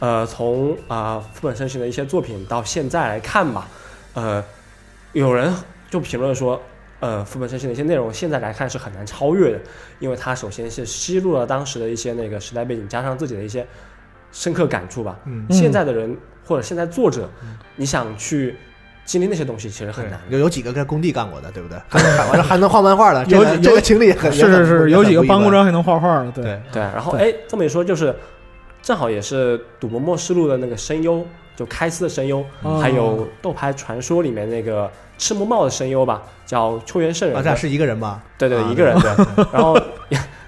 [0.00, 3.68] 呃，从啊副本身行的一些作品到现在来看吧，
[4.14, 4.42] 呃，
[5.12, 5.54] 有人
[5.90, 6.60] 就评论说，
[7.00, 9.60] 呃，副本身行的一些内容现在来看是很难超越的，
[9.98, 13.66] 因为它首先是吸入了当时的一些那个时代背景，加上自己的一些
[14.32, 15.18] 深刻感触吧。
[15.26, 17.28] 嗯，嗯现在的人或者现在作者，
[17.76, 18.56] 你想去
[19.04, 20.18] 经历那些东西，其实很难。
[20.30, 21.78] 有有几个在工地干过的，对不对？
[21.90, 28.14] 还能还能画漫画的，这有个这个经历也很是是是，有几个班班公章还能画画的，对，对，然后哎，这么一说，就是
[28.82, 31.24] 正好也是《赌博默示录》的那个声优，
[31.54, 38.22] 就开司的声优，哦还有《斗牌传说》里面那个赤木茂的声优吧，叫秋元圣人啊，是一个人吧？
[38.38, 39.10] 对对，啊一个人对。
[39.52, 39.78] 然后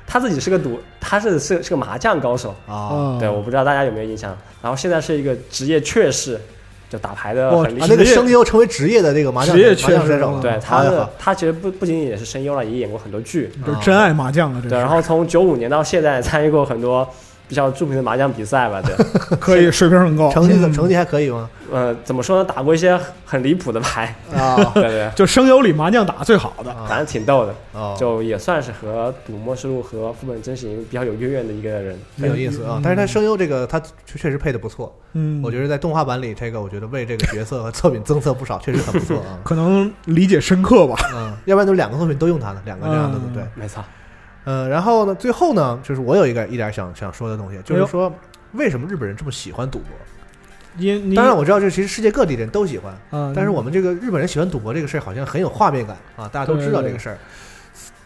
[0.06, 4.36] 他自己是个赌，他是是是个麻将高手，啊啊，对，我不知道大家有没有印象。
[4.62, 6.40] 然后现在是一个职业雀士，
[6.88, 7.86] 就打牌的哇啊，很厉害。
[7.86, 13.50] 那个声优成为职业的那个麻将职业麻将确实选手，对他的他其实不不仅仅也是声优了，也演过很多剧。
[13.66, 17.08] 就是真爱麻将了，对，然后从九五年到现在参与过很多
[17.52, 18.96] 比较著名的麻将比赛吧，对。
[19.36, 21.50] 可以水平很高，成绩嗯成绩还可以吗？
[21.70, 22.44] 呃，怎么说呢？
[22.46, 31.98] 打过一些很很离谱的牌，啊 对对，就声优里麻将打最好的，反正挺逗的，哦，就也算是和《赌默示录》和副本真行比较有渊源的一个人。
[32.18, 32.80] 很有意思啊嗯。
[32.82, 39.38] 但是他声优这个他确确实配的不错，嗯，我觉得在动画版里，这个我觉得为这个角色和作品增色不少，确实很不错啊。
[39.44, 43.42] 可能理解深刻吧，嗯，要不然就两个作品都用他的，两个这样的嗯对。
[43.54, 43.84] 没错，
[44.44, 48.12] 嗯，然后呢，最后呢，就是我有一个一点想想说的东西，就是说
[48.52, 49.88] 为什么日本人这么喜欢赌博？
[50.78, 57.18] 因你当然我知道这其实世界各地人都喜欢，啊，但是我们这个日本人喜欢赌博这个事儿好像很有画面感啊，大家都知道这个事儿。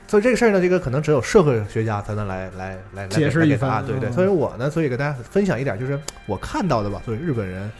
[0.08, 3.84] 所以这个事儿呢，这个可能只有社会学家才能来来来来解释一番。
[3.84, 7.02] 对对，嗯所以我呢，所以给大家分享一点，就是我看到的吧。
[7.04, 7.70] 所以日本人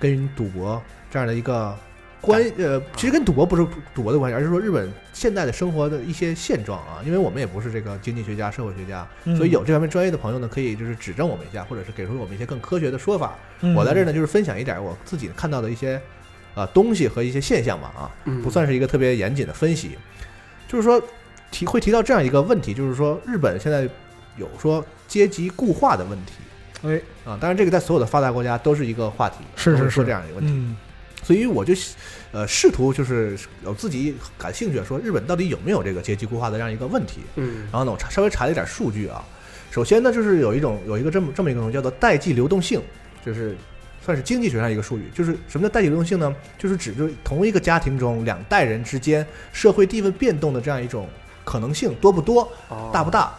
[0.00, 1.76] 跟赌博这样的一个
[2.20, 3.64] 关呃，其实跟赌博不是
[3.94, 7.00] 赌博的关系，而是说日本现在的生活的一些现状啊。
[7.04, 13.34] 因为我们也不是这个经济学家、社会学家，嗯所以有这方面专业的朋友呢，可以就是指正我们一下，或者是给出我们一些更科学的说法。
[13.60, 16.00] 嗯我在这儿呢，就是分享一点我自己看到的一些
[16.54, 19.96] 呃东西和一些现象吧啊，嗯不算是一个特别严谨的分析，
[20.66, 21.00] 就是说
[21.50, 23.88] 提会提到这样一个问题，就是说日本现在
[24.36, 26.32] 有说阶级固化的问题
[26.82, 30.76] 哎，啊，当然这个在所有的发达国家都是一个话题，是是是这样一个问题，嗯
[31.26, 31.74] 所以我就
[32.30, 39.24] 呃试图就是有自己感兴趣，说日本到底有没有这个阶级固化的这样一个问题，嗯然后呢，我查稍微查了一点数据啊。
[39.72, 42.80] 首先呢，就是有一种有一个这么这么一个东西叫做代际流动性，
[43.24, 43.56] 就是
[44.04, 45.10] 算是经济学上一个术语。
[45.12, 46.32] 就是什么叫代际流动性呢？
[46.56, 51.08] 就是指就是同一个家庭中两代人之间社会地位变动的这样一种
[51.44, 53.34] 可能性多不多，哦大不大？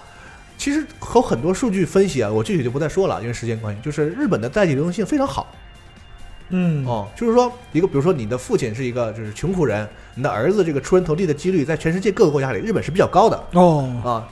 [0.57, 0.85] 其实
[1.15, 3.81] 有很多数据分析啊，我具体就不再说了，因为时间关系。
[3.81, 5.55] 就是日本的代际流动性非常好
[6.49, 13.43] 嗯哦，就是说一个，比如说你的父亲是一个就是穷苦人，你的儿子这个出人头地的几率在全世界各个国家里，日本是比较高的。
[13.53, 14.29] 哦啊，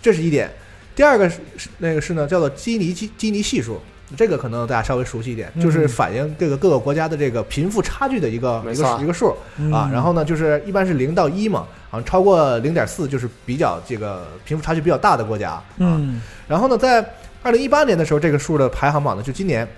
[0.00, 0.50] 这是一点。
[0.94, 3.80] 第二个是是那个是呢，叫做基尼基基尼系数，
[4.16, 9.36] 这个可能大家稍微熟悉一点，就是嗯反映这个各个国家的这个贫富差距的一个一个一个数
[9.72, 9.88] 啊。
[9.92, 15.64] 然后呢，就是一般是零到一嘛，好像超过零点四就是比较这个贫富差距比较大的国家啊。
[15.76, 17.04] 嗯然后呢，在
[17.44, 19.68] 二零一八年的时候，这个数的排行榜呢，就今年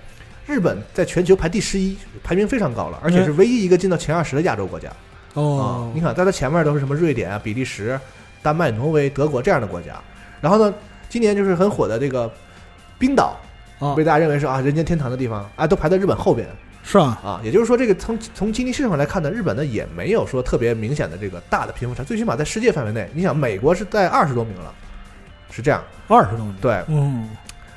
[0.51, 4.89] 日本在全球排第十一，排名非常高了，而且是唯一一个进到前二十的亚洲国家。
[4.89, 4.97] 啊
[5.35, 7.99] 哦，，你看，在它前面都是什么瑞典啊、比利时、
[8.43, 9.95] 丹麦、挪威、德国这样的国家。
[10.41, 10.75] 然后呢，
[11.09, 12.29] 今年就是很火的这个
[12.99, 13.39] 冰岛，
[13.79, 16.49] 啊被大家认为是啊人间天堂的地方啊，都排在日本后边
[16.83, 17.17] 是啊？
[17.23, 17.41] 啊。
[17.45, 24.75] 也就是说，这个从从经济市场上来看呢，日本呢也没有说特别明显的这个大的贫富差，最起码在世界范围内，你想美国是在二十多名了，
[25.53, 25.81] 是这样。
[26.09, 27.31] 二十多名，对，嗯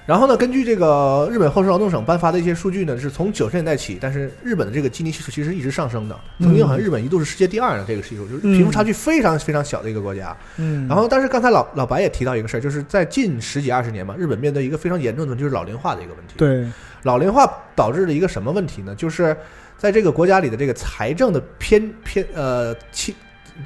[0.05, 6.19] 然后呢，根据这个日本厚生劳动省颁发的一些数据呢，是从九十年代起，但是日本的这个基尼系数其实一直上升的。
[6.39, 10.35] 曾经好像日本一度是世界第二呢，这个系数就是贫富差距非常非常小的一个国家。
[10.57, 16.65] 嗯，然后，但是刚才老老白也提到一个事儿，就是在近十几二十年嘛，日本面对一个非常严重的就是老龄化的一个问题。，对，
[17.03, 18.93] 老龄化导致了一个什么问题呢？
[18.95, 19.35] 就是
[19.77, 23.15] 在这个国家里的这个财政的偏偏呃倾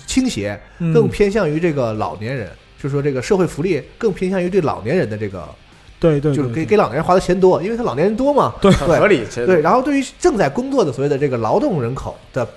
[0.06, 5.48] 倾斜嗯更偏向于这个老年人，就是说这个社会福利更偏向于对老年人的这个，
[6.00, 8.54] 对对，就是给给老年人花的钱多，因为他老年人多嘛。
[8.62, 12.48] 对很合理，对，然后对于正在工作的所谓的这个劳动人口的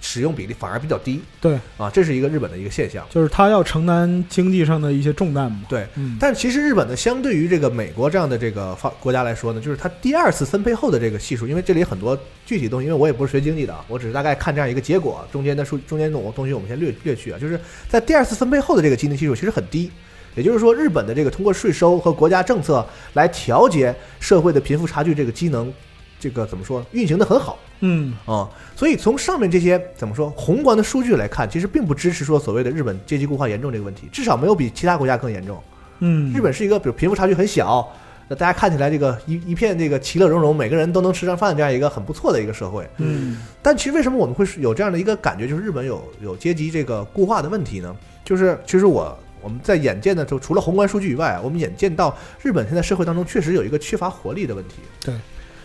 [0.00, 3.04] 使用比例反而比较低对，啊，这是一个日本的一个现象。
[3.10, 5.58] 就是他要承担经济上的一些重担嘛。
[5.68, 12.16] 对，嗯，但其实日本呢，相对于这个美国这样的这个发国家来说呢，就是它第二次分配后的这个系数，因为这里很多
[12.46, 19.90] 具体的东西，因为我也不是学经济的啊，我只是大概看这样一个结果，中间的数中间的东西我们先略略去啊，就是在第二次分配后的这个基尼系数其实很低。
[20.38, 25.72] 也就是说，日本的这个通过税收和国家政策来调节社会的贫富差距这个机能，
[26.20, 35.62] 这个怎么说运行的很好嗯啊、所以从上面这些怎么说宏观的数据来看，其实并不支持说所谓的日本阶级固化严重这个问题，至少没有比其他国家更严重。
[36.00, 37.88] 嗯，日本是一个比如贫富差距很小，
[38.26, 42.84] 那大家看起来这个一一片这个其乐融融，每个人都能吃上饭这样一个很不错的一个社会。
[42.96, 47.94] 嗯但其实为什么我们会有这样的一个感觉，就是日本有有阶级这个固化的问题呢？
[48.24, 49.16] 就是其实我
[49.48, 54.74] 我们在眼见的时候除了宏观数据以外，我们眼见到日本现在社会当中确实有一个缺乏活力的问题。
[55.02, 55.14] 对，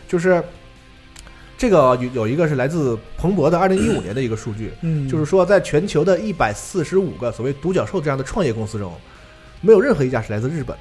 [0.07, 0.41] 就是
[1.57, 8.93] 这个有有一个是来自彭博的二零一五年的一个数据，嗯，就是说，在全球的一百四十五个所谓独角兽这样的创业公司中，
[9.59, 10.73] 没有任何一家是来自日本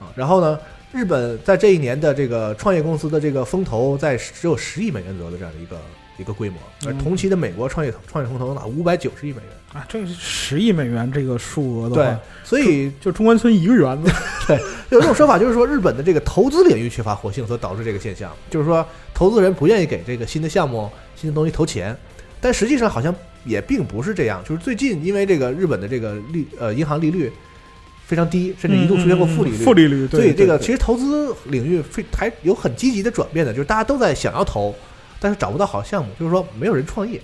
[0.00, 0.10] 啊。
[0.16, 0.58] 然后呢，
[0.92, 5.80] 日本在这一年的这个创业公司的这个风投在只有十亿美元左右的这样的一个
[6.18, 9.52] 一个规模，而嗯同期的美国创业创业风投达五百九十亿美元。
[9.72, 14.12] 啊，这是十亿美元这个数额的对话，，所以就中关村一个园子。
[14.46, 14.58] 对
[14.90, 21.96] 有一种说法就是说，日本的这个投资领域缺乏活性，所导致这个现象，就是说投资人不愿意给这个新的项目、新的东西投钱，
[22.40, 23.14] 但实际上好像
[23.44, 24.42] 也并不是这样。
[24.46, 27.32] 就是最近因为这个日本的这个利呃银行利率
[28.06, 34.74] 非常低，甚至一度出现过负利率，嗯负利率，对所以这个其实投资领域非还有很积极的转变的，就是大家都在想要投，
[35.18, 37.18] 但是找不到好项目，就是说没有人创业，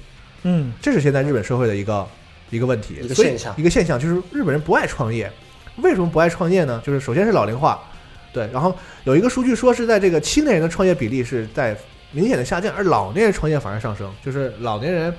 [0.45, 2.07] 嗯这是现在日本社会的一个
[2.51, 5.31] 一个问题，所以一个现象一个现象就是日本人不爱创业。
[5.83, 6.83] 为什么不爱创业呢？
[6.85, 7.81] 就是首先是老龄化，
[8.33, 8.75] 对，然后
[9.05, 11.77] 有一个数据说是在这个青年人的创业比例是在
[12.11, 15.15] 明显的下降，而老年人创业反而上升，就是老年人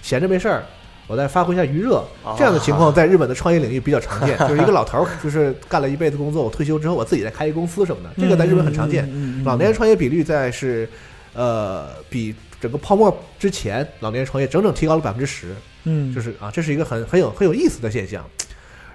[0.00, 0.64] 闲着没事儿。
[1.06, 2.04] 我再发挥一下余热，
[2.36, 4.36] 这样的情况在日本的创业领域比较常见。
[4.40, 9.08] 就是一个老头儿，就是干了一辈子工作，我退休之后我自己再开一公司什么的，这个在日本很常见。
[9.42, 10.86] 老年人创业比率在是
[11.32, 15.54] 呃，比整个泡沫之前老年人创业整整提高了百分之十，
[15.84, 18.24] 嗯，就是啊，这是一个很很有很有意思的现象。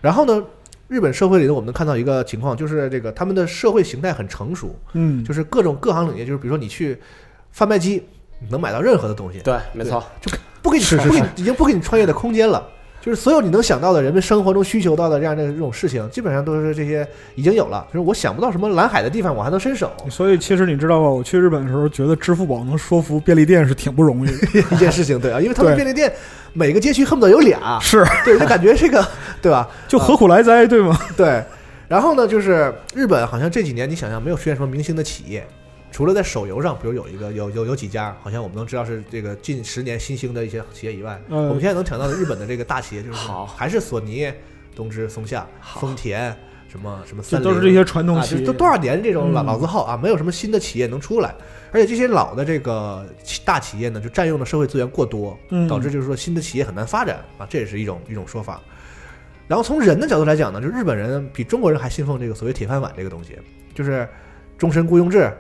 [0.02, 0.44] 然后呢，
[0.88, 6.98] 日本社会里头，我们能看到一个情况，就是这个他们的社会形态很成熟，嗯，就是各种各行领业，就是比如说你去
[7.52, 8.04] 贩卖机，
[8.50, 12.68] 能买到任何的东西，对，没错，就不给你是是不给你已经不给你创业的空间了。
[13.04, 17.86] 就是所有你能想到的人们生活中需求到的这样的这种事情，基本上都是这些已经有了。
[17.90, 21.10] 就是我想不到什么蓝海的地方，我还能伸手所以其实你知道吗？
[21.10, 24.48] 我去日本的时候，觉得支付宝能说服便利店是挺不容易的。
[24.72, 26.10] 一件事情，对啊，因为他们便利店
[26.54, 29.06] 每个街区恨不得有俩，是，对，就感觉这个
[29.42, 29.70] 对吧？
[29.86, 30.98] 就何苦来哉，对吗？
[31.18, 31.44] 对，
[31.90, 35.46] 然后呢，就是日本好像这几年你想想没有出现什么明星的企业，
[35.94, 41.48] 除了在手游上，比如有一个有有有几家，好像我们能知道是这个近十年新兴的一些企业以外，嗯。
[41.50, 43.46] 我们现在能想到的日本的这个大企业就是好。
[43.46, 44.34] 还是索尼、
[44.76, 46.36] 东芝、松下、丰田
[46.68, 51.36] 什么什么三菱，都是这些传统啊，企业，就是都多少年这种老嗯老字号啊，没有什么新的企业能出来，
[51.72, 53.08] 而且这些老的这个
[53.46, 55.68] 大企业呢，就占用的社会资源过多，嗯。
[55.68, 58.60] 导致就是说新的企业很难发展啊，这也是一种一种说法。
[59.48, 63.38] 然后从人的角度来讲呢，就日本人比中国人还信奉这个所谓铁饭碗这个东西，
[63.76, 64.10] 就是
[64.58, 65.32] 终身雇佣制，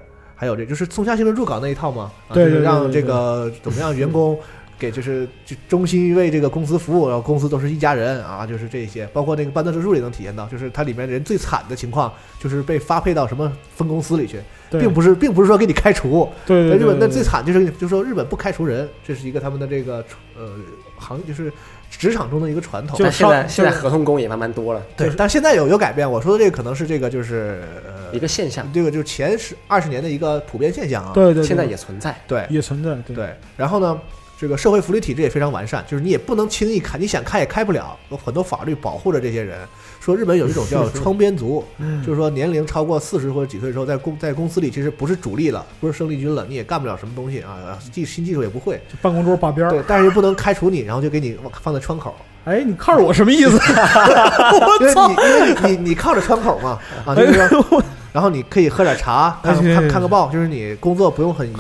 [0.44, 4.38] 还有这就是松下新闻助稿那一套嘛，啊、对对就是让这个怎么样员工。
[4.80, 14.41] 给就是就衷心为这个公司服务，然后公司都是一家人啊，就是这些，包括那个《半泽直树》也能体现到，就是它里面人最惨的情况，就是被发配到什么分公司里去，
[14.72, 20.04] 并不是并不是说给你开除，对对对在日本那最惨就是就是说日本不开除人，这是一个他们的这个
[20.36, 20.50] 呃
[20.98, 21.54] 行就是
[21.89, 22.98] 职场中的一个传统。
[22.98, 26.10] 就但现在现在合同工也慢慢多了，对，但现在有有改变。
[26.10, 31.11] 我说的这个可能是这个就是呃一个现象，这个就是前十二十年的一个普遍现象啊。
[31.14, 32.16] 对对对，现在也存在。
[32.28, 33.99] 对也存在，对对，然后呢？
[34.36, 39.57] 这个社会福利体制也非常完善，就是你也不能轻易开，你想开也开不了，有很多法律保护着这些人。
[40.01, 49.70] 说日本有一种叫窗边族，嗯 就是说年龄超过四十或者几岁之后，在公在公司里其实不是主力了，不是生力军了，你也干不了什么东西啊，技新技术也不会，就办公桌把边儿。
[49.70, 53.51] 对，但是又不能开除你，然后就给你放在窗口，哎，你靠着我什么意思？
[53.55, 55.07] 我操！
[55.07, 57.82] 你因为你你你靠着窗口嘛，啊， 就是说，
[58.14, 61.51] 然后你可以喝点茶，看看看个报，就是你工作不用很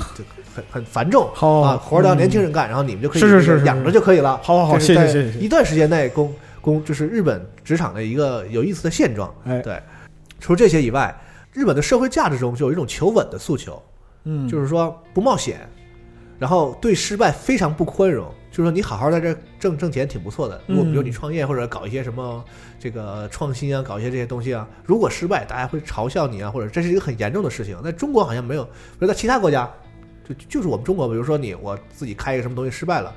[0.55, 4.39] 很很繁重啊，活儿都让年轻人干，然后你们就可以是是是是养着就可以了。
[4.43, 9.33] 好好好谢谢谢谢一段时间内工工就是日本职场的一个有意思的现状。
[9.45, 9.81] 哎，对，
[10.39, 11.13] 除了这些以外，
[11.51, 13.81] 日本的社会价值中就有一种求稳的诉求，
[14.25, 15.67] 嗯，就是说不冒险，
[16.37, 18.31] 然后对失败非常不宽容。
[18.53, 22.45] 就是说你好好在这儿挣挣钱挺不错的，如果比如嗯你创业或者搞一些什么
[22.79, 27.81] 这个创新啊，搞一些这些东西啊，如果失败，大家会嘲笑你啊，或者这是一个很严重的事情。
[27.81, 29.67] 在中国好像没有，比如在其他国家，
[30.23, 33.11] 就就是我们中国，比如说你我自己开一个什么东西失败了。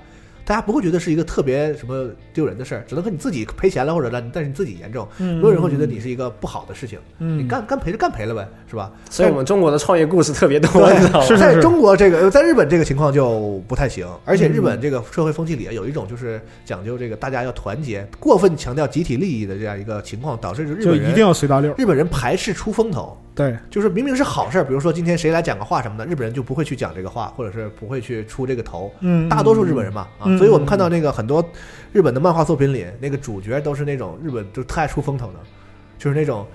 [0.47, 7.01] 大家不会觉得是一个特别什么丢人的事儿，只能和你自己赔钱了，或者让你，但是你自己严重，嗯没有人会觉得你是一个不好的事情。
[7.19, 8.93] 嗯你干干赔就干赔了呗，是吧？
[9.11, 10.89] 所以我们中国的创业故事特别多？
[11.23, 21.75] 是在中国这个，在日本这个情况就不太行，而且日本这个社会风气里有一种就是讲究这个大家要团结，过分强调集体利益的这样一个情况，导致日本人就一定要随大流。
[21.77, 23.19] 日本人排斥出风头。
[23.35, 28.91] 对，就是明明是好事儿，比如说今天谁来讲个话什么的，日本人就不会去讲这个话，或者是不会去出这个头。
[29.01, 31.45] 嗯，大多数日本人嘛，啊，嗯所以我们看到那个很多
[31.93, 35.39] 日本的漫画作品里，那个主角都是那种日本就特爱出风头的，
[35.99, 36.47] 就是那种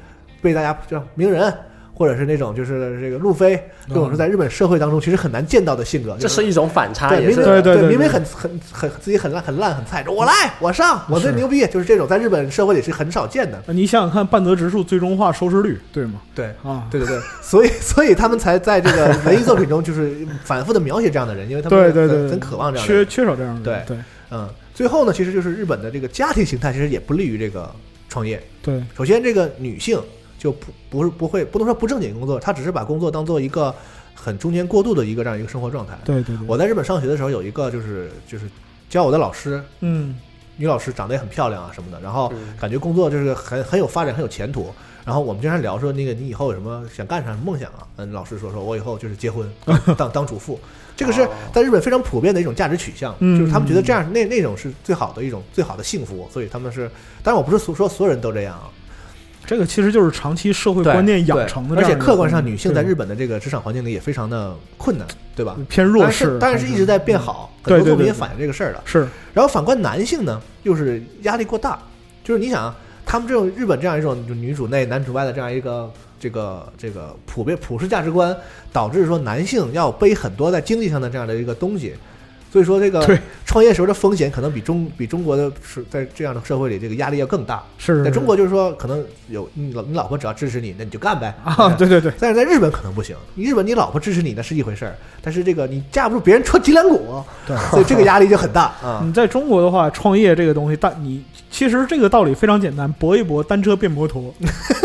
[0.41, 1.53] 被大家叫名人，
[2.01, 6.17] 或者是那种就是这个路飞，这种是在日本社会当中其实很难见到的性格。
[6.19, 13.61] 这是一种反差，对，明明对对对对明明很很很自己很烂很烂很菜，我来我上我最牛逼，就是这种在日本社会里是很少见的。
[13.67, 16.13] 呃你想想看，半泽直树最终化收视率，对吗？
[16.33, 16.47] 对。
[16.63, 23.07] 啊，对对对，所以 所以他们才在这个文艺作品中就是反复的描写这样的人，因为他们对对对，很很渴望这样的缺人。
[23.07, 23.97] 缺少这样的人，对
[24.31, 27.69] 嗯，最后呢，其实就是日本的这个家庭形态，其实也不利于这个
[28.07, 28.41] 创业。
[28.63, 29.99] 对，首先，这个女性
[30.41, 33.71] 就不不是不会不能说不正经工作，他只是把工作当做一个
[34.15, 35.95] 很中间过渡的一个这样一个生活状态。
[36.03, 38.49] 对对对，我在日本上学的时候，有一个就是就是
[38.89, 40.17] 教我的老师，嗯
[40.57, 44.73] 女老师长得也很漂亮啊什么的，然后嗯感觉工作就是很很有发展，很有前途。
[45.05, 47.85] 然后我们经常聊说，那个你以后有什么想干啥梦想啊？
[47.97, 49.47] 嗯，老师说说我以后就是结婚，
[49.95, 50.59] 当 当主妇。
[50.95, 56.89] 这个是哦在日本非常普遍的一种价值取向，嗯就是他们觉得这样那那种是最好的一种最好的幸福，所以他们是。
[57.23, 58.69] 当然，我不是说说所有人都这样啊，
[59.45, 65.57] 这个其实就是长期社会观念养成的而且客观上，女性在日本的这个职场环境里也非常的困难，对吧？
[65.67, 68.81] 偏弱但是势，但是一直在变好，很多作品也反映这个事儿了。
[68.85, 71.77] 是，然后反观男性呢，又是压力过大，
[72.23, 72.75] 就是你想啊，
[73.05, 78.35] 他们这种日本这样一种就女主内男主外的这样一个这个这个普遍普世价值观，
[78.71, 81.93] 导致说男性要背很多在经济上的这样的一个东西，
[82.51, 87.63] 所以说这个创业时候的风险可能比中比中国的是在这样的社会里这个压力要更大。
[87.77, 91.33] 是在中国就是说可能有你老你老婆只要支持你，那你就干呗。
[91.45, 97.55] 啊，对对对，但是在日本可能不行，你日本你老婆支持你那是一回事儿，但是这个你架不住别人戳脊梁骨，对。
[97.69, 98.63] 所以这个压力就很大。
[98.83, 99.01] 啊。
[99.03, 104.33] 你在中国的话，创业这个东西，但你其实这个道理非常简单，搏一搏，单车变摩托，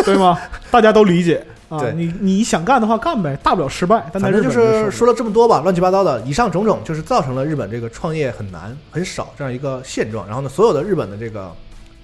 [0.04, 0.38] 对吗？
[0.70, 1.92] 大家都理解啊对。
[1.92, 4.08] 你你想干的话干呗，大不了失败。
[4.12, 10.26] 但反正就是说了这么多吧，乱七八糟的，以上种种就是造成了日本这个创业很难、很少这样一个现状。
[10.26, 11.52] 然后呢，所有的日本的这个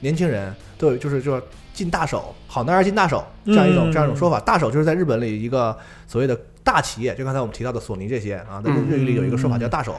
[0.01, 1.43] 年轻人都有就是就是
[1.73, 4.39] 进大手，好男儿进大手这样一种、嗯这样一种说法。
[4.41, 9.95] 大手就是在日本里一个所谓的大企业，就刚才我们提到的索尼这些啊，在嗯日语里有一个说法叫大手。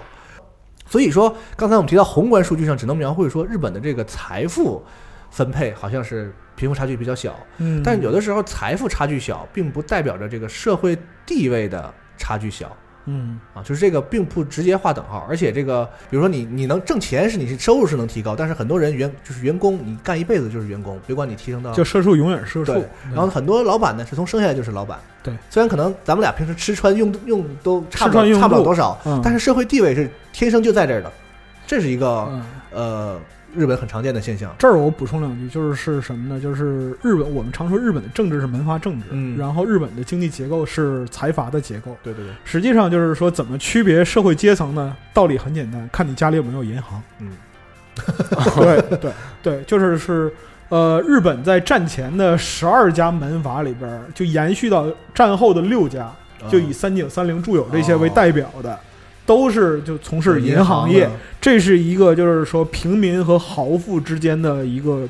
[0.86, 4.84] 所以说，刚才我们提到宏观数据上只能描绘说日本的这个财富
[5.34, 12.72] 分配好像是贫富差距比较小，嗯，但有的时候财富差距小，并不代表着这个社会地位的差距小。
[13.06, 13.40] 嗯。
[13.56, 15.26] 啊，就是这个并不直接划等号。
[15.28, 22.74] 而且这个，比如说你你能挣钱是你是收入是能提高，但是很多人员就是员工，你干一辈子就是员工，别管你提升到就社畜永远是社畜。
[22.74, 22.84] 对。
[23.12, 29.20] 然后很多老板呢是从生下来就是老板，对，虽然可能咱们俩平时吃穿用用都差不差不了多少，嗯。
[29.24, 31.12] 但是社会地位是天生就在这儿的，
[31.66, 33.20] 这是一个嗯，呃
[33.56, 34.54] 日本很常见的现象。
[34.58, 36.42] 这儿我补充两句，就是是什么呢？
[36.42, 41.96] 就是日本，我们常说日本的政治是门阀政治，嗯然后日本的经济结构是财阀的结构。
[42.04, 44.96] 对对对，实际上就是说，怎么区别社会阶层呢？
[45.14, 47.02] 道理很简单，看你家里有没有银行。
[47.20, 47.32] 嗯，
[48.56, 50.34] 对对对，就是是
[50.70, 56.12] 呃，日本在战前的十二家门阀里边儿，就延续到战后的六家，
[56.50, 58.80] 就以三井、三菱、住友这些为代表的，
[59.26, 61.10] 都是就从事银行业。
[61.40, 65.08] 这是一个就是说平民和豪富之间的一个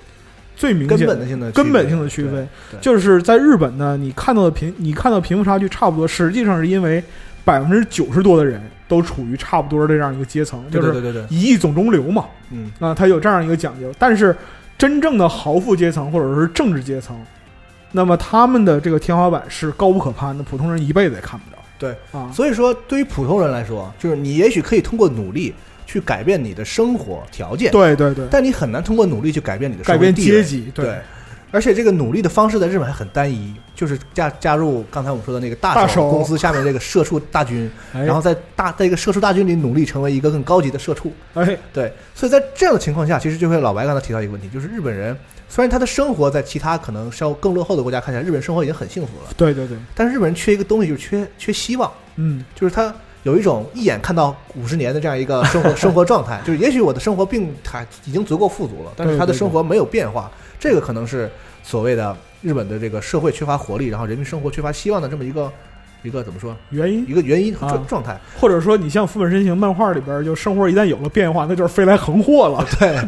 [0.56, 2.48] 最明根显本的性的根本性的区分。
[2.82, 7.04] 就是在日本呢，你看到的贫，你看到贫富差距差不多，实际上是因为
[7.46, 12.26] 百分之九十多的人都处于差不多的这样一个阶层，就是一亿总中流嘛。
[12.52, 13.94] 嗯，啊，它有这样一个讲究。
[14.00, 14.36] 但是
[14.78, 17.16] 真正的豪富阶层或者是政治阶层，
[17.92, 21.63] 那么他们的这个天花板是高不可攀的，普通人一辈子也看不着。
[21.84, 25.54] 对啊，所以说对于普通人来说，就是你也许可以通过努力
[25.86, 30.96] 去改变你的生活条件，对对对，但你很难通过努力去改变你的社改变会地位阶级，对。
[31.52, 38.04] 而且这个努力的方式在日本还很单一，就是加加入刚才我们说的那个大大手公司下面这个社畜大军， 哎。
[38.04, 41.14] 然后在大在一个社畜大军里努力成为一个更高级的社畜。
[41.36, 45.16] 哎，对，所以在这样的情况下，其实就会老白刚才提到一个问题，就是日本人
[45.50, 51.92] 虽然他的生活在其他可能稍更落后的国家看起来，日本生活已经很幸福了，对对对，但是日本人缺一个东西，就是缺缺希望。
[52.16, 61.30] 嗯，就是他有一种一眼看到五十年的这样一个 生活生活状态，就是也许我的生活并还已经足够富足了，但是他的生活没有变化，这个可能是
[61.64, 65.52] 所谓的日本的这个社会缺乏活力，然后人民生活缺乏希望的这么一个
[66.04, 68.20] 一个怎么说原因一个原因和啊状状态。
[68.40, 72.66] 或者说你像副本身形漫画里边，就生活一旦有了变化，那就是飞来横祸了。
[72.80, 73.00] 对。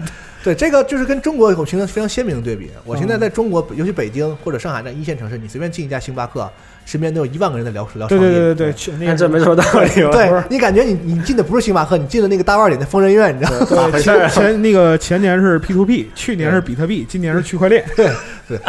[0.46, 2.70] 对，这个就是跟中国有形成非常鲜明的对比。
[2.86, 6.48] 我嗯现在在中国，尤其北京或者上海这样一线城市，你随便进一家星巴克，
[6.86, 8.38] 身边都有一万个人在聊聊对创业。
[8.38, 10.12] 对对对对，去那这没什么道理吧？
[10.12, 13.89] 对你感觉你你进的不是星巴克，你进的那个大腕里的疯人院，你知道吗？
[13.91, 17.84] 对前前那个前年是 P to P，去年是比特币，今年是区块链。
[17.96, 18.12] 对
[18.48, 18.60] 对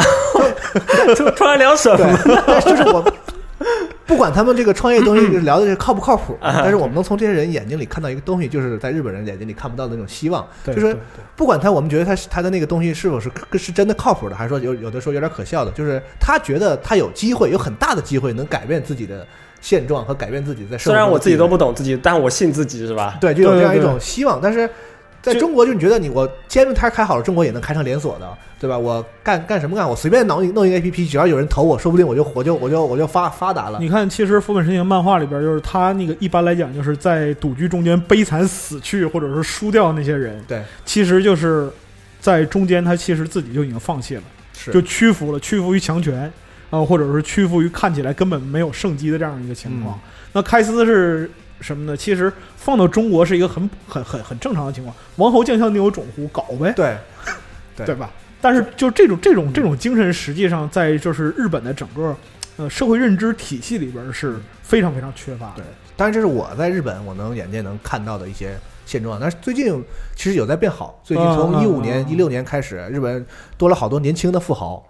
[1.37, 2.17] 突然聊什么？，
[2.65, 3.05] 就是我
[4.07, 10.47] 不管他们这个创业东西聊的这靠不靠谱，但是我们能从这些人眼睛里看到一个东西，就是在日本人眼睛里看不到的那种希望。
[10.65, 10.97] 就是
[11.35, 19.27] 不管他，我们觉得他他的那个东西是否是是真的靠谱的，还是说有有的时候有点可笑的，就是他觉得他有机会，有很大的机会能改变自己的
[19.61, 20.93] 现状和改变自己在社会。
[20.93, 21.57] 虽然我自己都不。
[21.57, 23.17] 懂自己，但我信自己是吧？
[23.19, 24.69] 对，就有这样一种希望，但是
[25.33, 28.79] 在中国，就你觉得你我煎饼摊开好了，中国也能开成连锁的，对吧？
[28.79, 29.89] 我干干什么干？
[29.89, 33.81] 我随便弄一弄一个 A P P，只要有人投我，说不定我就我就我就我就发发达了。
[33.81, 41.69] 你看，其实《福本身行》漫画里边，就是他那个一般来讲，就是在赌局中间悲惨死去，或者是输掉那些人，对，其实就是
[42.21, 44.23] 在中间，他其实自己就已经放弃了，
[44.57, 46.33] 是就屈服了，屈服于强权，
[46.71, 49.99] 啊、或者是屈服于看起来根本没有胜机的这样一个情况。
[50.33, 51.29] 那开司是
[51.61, 51.97] 什么的？
[51.97, 56.97] 其实放到中国是一个很很很很正常的情况，王侯将相宁有种乎，搞呗，对
[57.77, 58.11] 对对吧？
[58.41, 62.17] 但是就这种这种这种精神，实际上在就是日本的整个
[62.57, 65.57] 呃社会认知体系里边是非常非常缺乏的。
[65.57, 65.65] 对，
[65.97, 69.83] 当然这是我在日本我能眼见能看到的一些现状，但是最近
[70.15, 71.01] 其实有在变好。
[71.03, 73.25] 最近从嗯一五年、嗯一六年开始，日本
[73.57, 74.87] 多了好多年轻的富豪，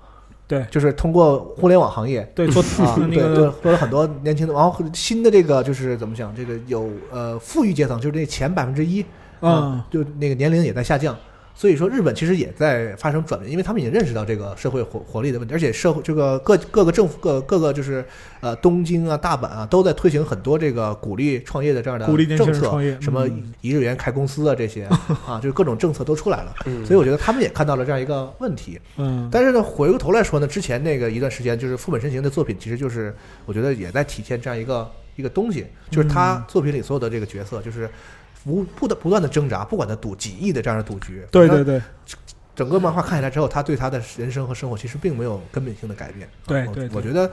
[0.49, 2.23] 对就是通过互联网行业。
[2.35, 9.05] 对，做啊，那对，对个多了很多年轻的，然后新的这个就是怎么讲，这个有呃富裕阶层，就是那前百分之一，
[9.41, 11.17] 嗯，就那个年龄也在下降
[11.59, 18.05] 所以说日本其实也在发生转变，因为他们已经认识到这个社会活活力的问题，而且社会这个各各个政府各各个就是
[18.41, 23.55] 呃东京啊、大阪啊都在推行很多这个鼓励创业的这样的政策什么嗯。
[23.63, 24.85] 一日元开公司啊这些
[25.27, 26.55] 啊，就是各种政策都出来了。
[26.67, 33.15] 嗯，所以我觉得他们也看到了这样一个问题，嗯，但是呢，回过头来说呢，之前那个一段时间，就是副本身行的作品，其实就是
[33.47, 36.45] 我觉得也在体现这样一个一个东西，就是他嗯。
[36.47, 37.89] 作品里所有的这个角色，就是
[38.47, 41.83] 不不断不断的挣扎，不管他赌几亿的这样的赌局，对对对，
[42.55, 46.29] 整个漫画看下来之后，他对他的人生和生活其实并没有根本性的改变。
[46.47, 47.31] 对对对我觉得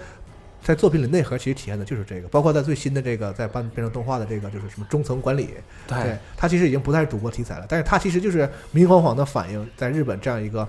[0.62, 5.50] 在作品里内核其实体现的就是这个，包括在最新的这个在搬变成动画的这个就是什么中层管理，
[5.88, 10.68] 对对，它其实已经不再是赌博题材了，但是他其实就是明晃晃的反映在日本这样一个。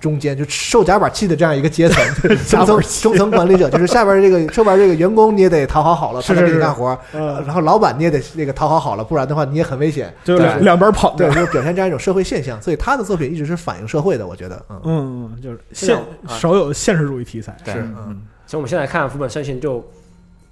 [0.00, 2.04] 中间就受夹板气的这样一个阶层，
[2.48, 6.58] 中层中层管理者，就是下边这个 上边这个员工你也得讨好好了，他才给是是是。
[6.58, 10.12] 你干活，嗯，然后老板你也得那个讨好好了，不然的话你也很危险。
[10.24, 16.04] 就两对两边跑对，就是表现这样一种社会现象，所以他的作品一直是反映社会的，我觉得，嗯，嗯，嗯就是现啊。
[16.28, 17.96] 少有现实主义题材，对是，嗯。
[18.08, 19.84] 嗯，其实我们现在看福本圣行，就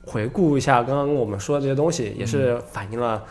[0.05, 3.23] 回顾一下刚刚我们说的这些东西，也是反映了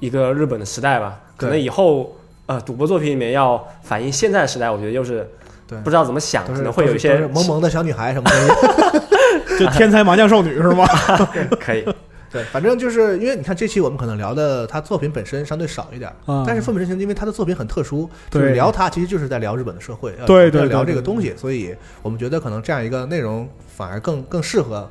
[0.00, 1.20] 一个日本的时代吧。
[1.36, 2.14] 可能以后
[2.46, 5.26] 呃赌博作品里面要反映现在时代，我觉得又是
[5.70, 5.78] 对。
[5.78, 10.84] 不知道怎么想，可能会有一些萌萌的小女孩什么的， 就天才麻将少女是吗？
[11.60, 11.86] 可以，
[12.32, 16.44] 对，反正就是因为你看这期我们可能聊的他作品本身相对少一点，啊。
[16.46, 24.88] 但是副本真行，因为他的作品很特殊，就对是聊他其实就是在聊日本的社会，要对对要聊这个东西，所以我们觉得可能这样一个内容反而更更适合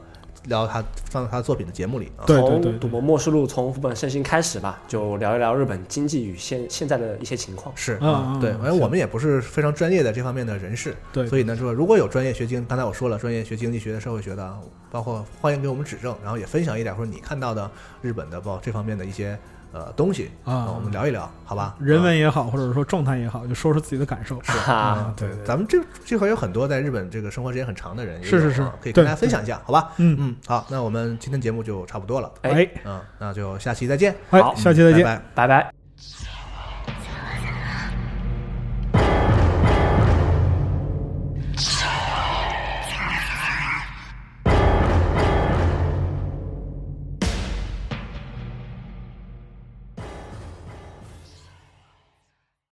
[0.49, 2.27] 聊他放在他作品的节目里啊。
[2.27, 7.73] 对对对对从赌博默示录从副本圣行开始吧，就聊一聊日本经济与现现在的一些情况。
[7.77, 14.57] 是嗯啊，对，嗯反正我们也不是非常专业的这方面的人士，对，所以呢，说如果有专业学经，刚才我说了，专业学经济学的、社会学的啊，
[14.91, 17.69] 包括欢迎给我们指正，然后也分享一点或者你看到的
[18.01, 19.37] 日本的包括这方面的一些
[19.71, 20.71] 呃东西啊。
[20.75, 21.75] 我们聊一聊，好吧？
[21.79, 24.39] 人啊文也好，或者说状态也好，就说说自己的感受。
[24.39, 24.73] 哈哈。
[24.73, 28.53] 啊，对对，咱们这这块有很多在日本这个生活时间很长的人，也是是。
[28.53, 29.91] 是可以跟大家分享一下，好吧？
[29.97, 32.51] 嗯，嗯，好，那我们今天节目就差不多了，哎。
[32.51, 35.21] 哎，嗯，那就下期再见，哎好，下期再见。
[35.33, 35.71] 拜拜。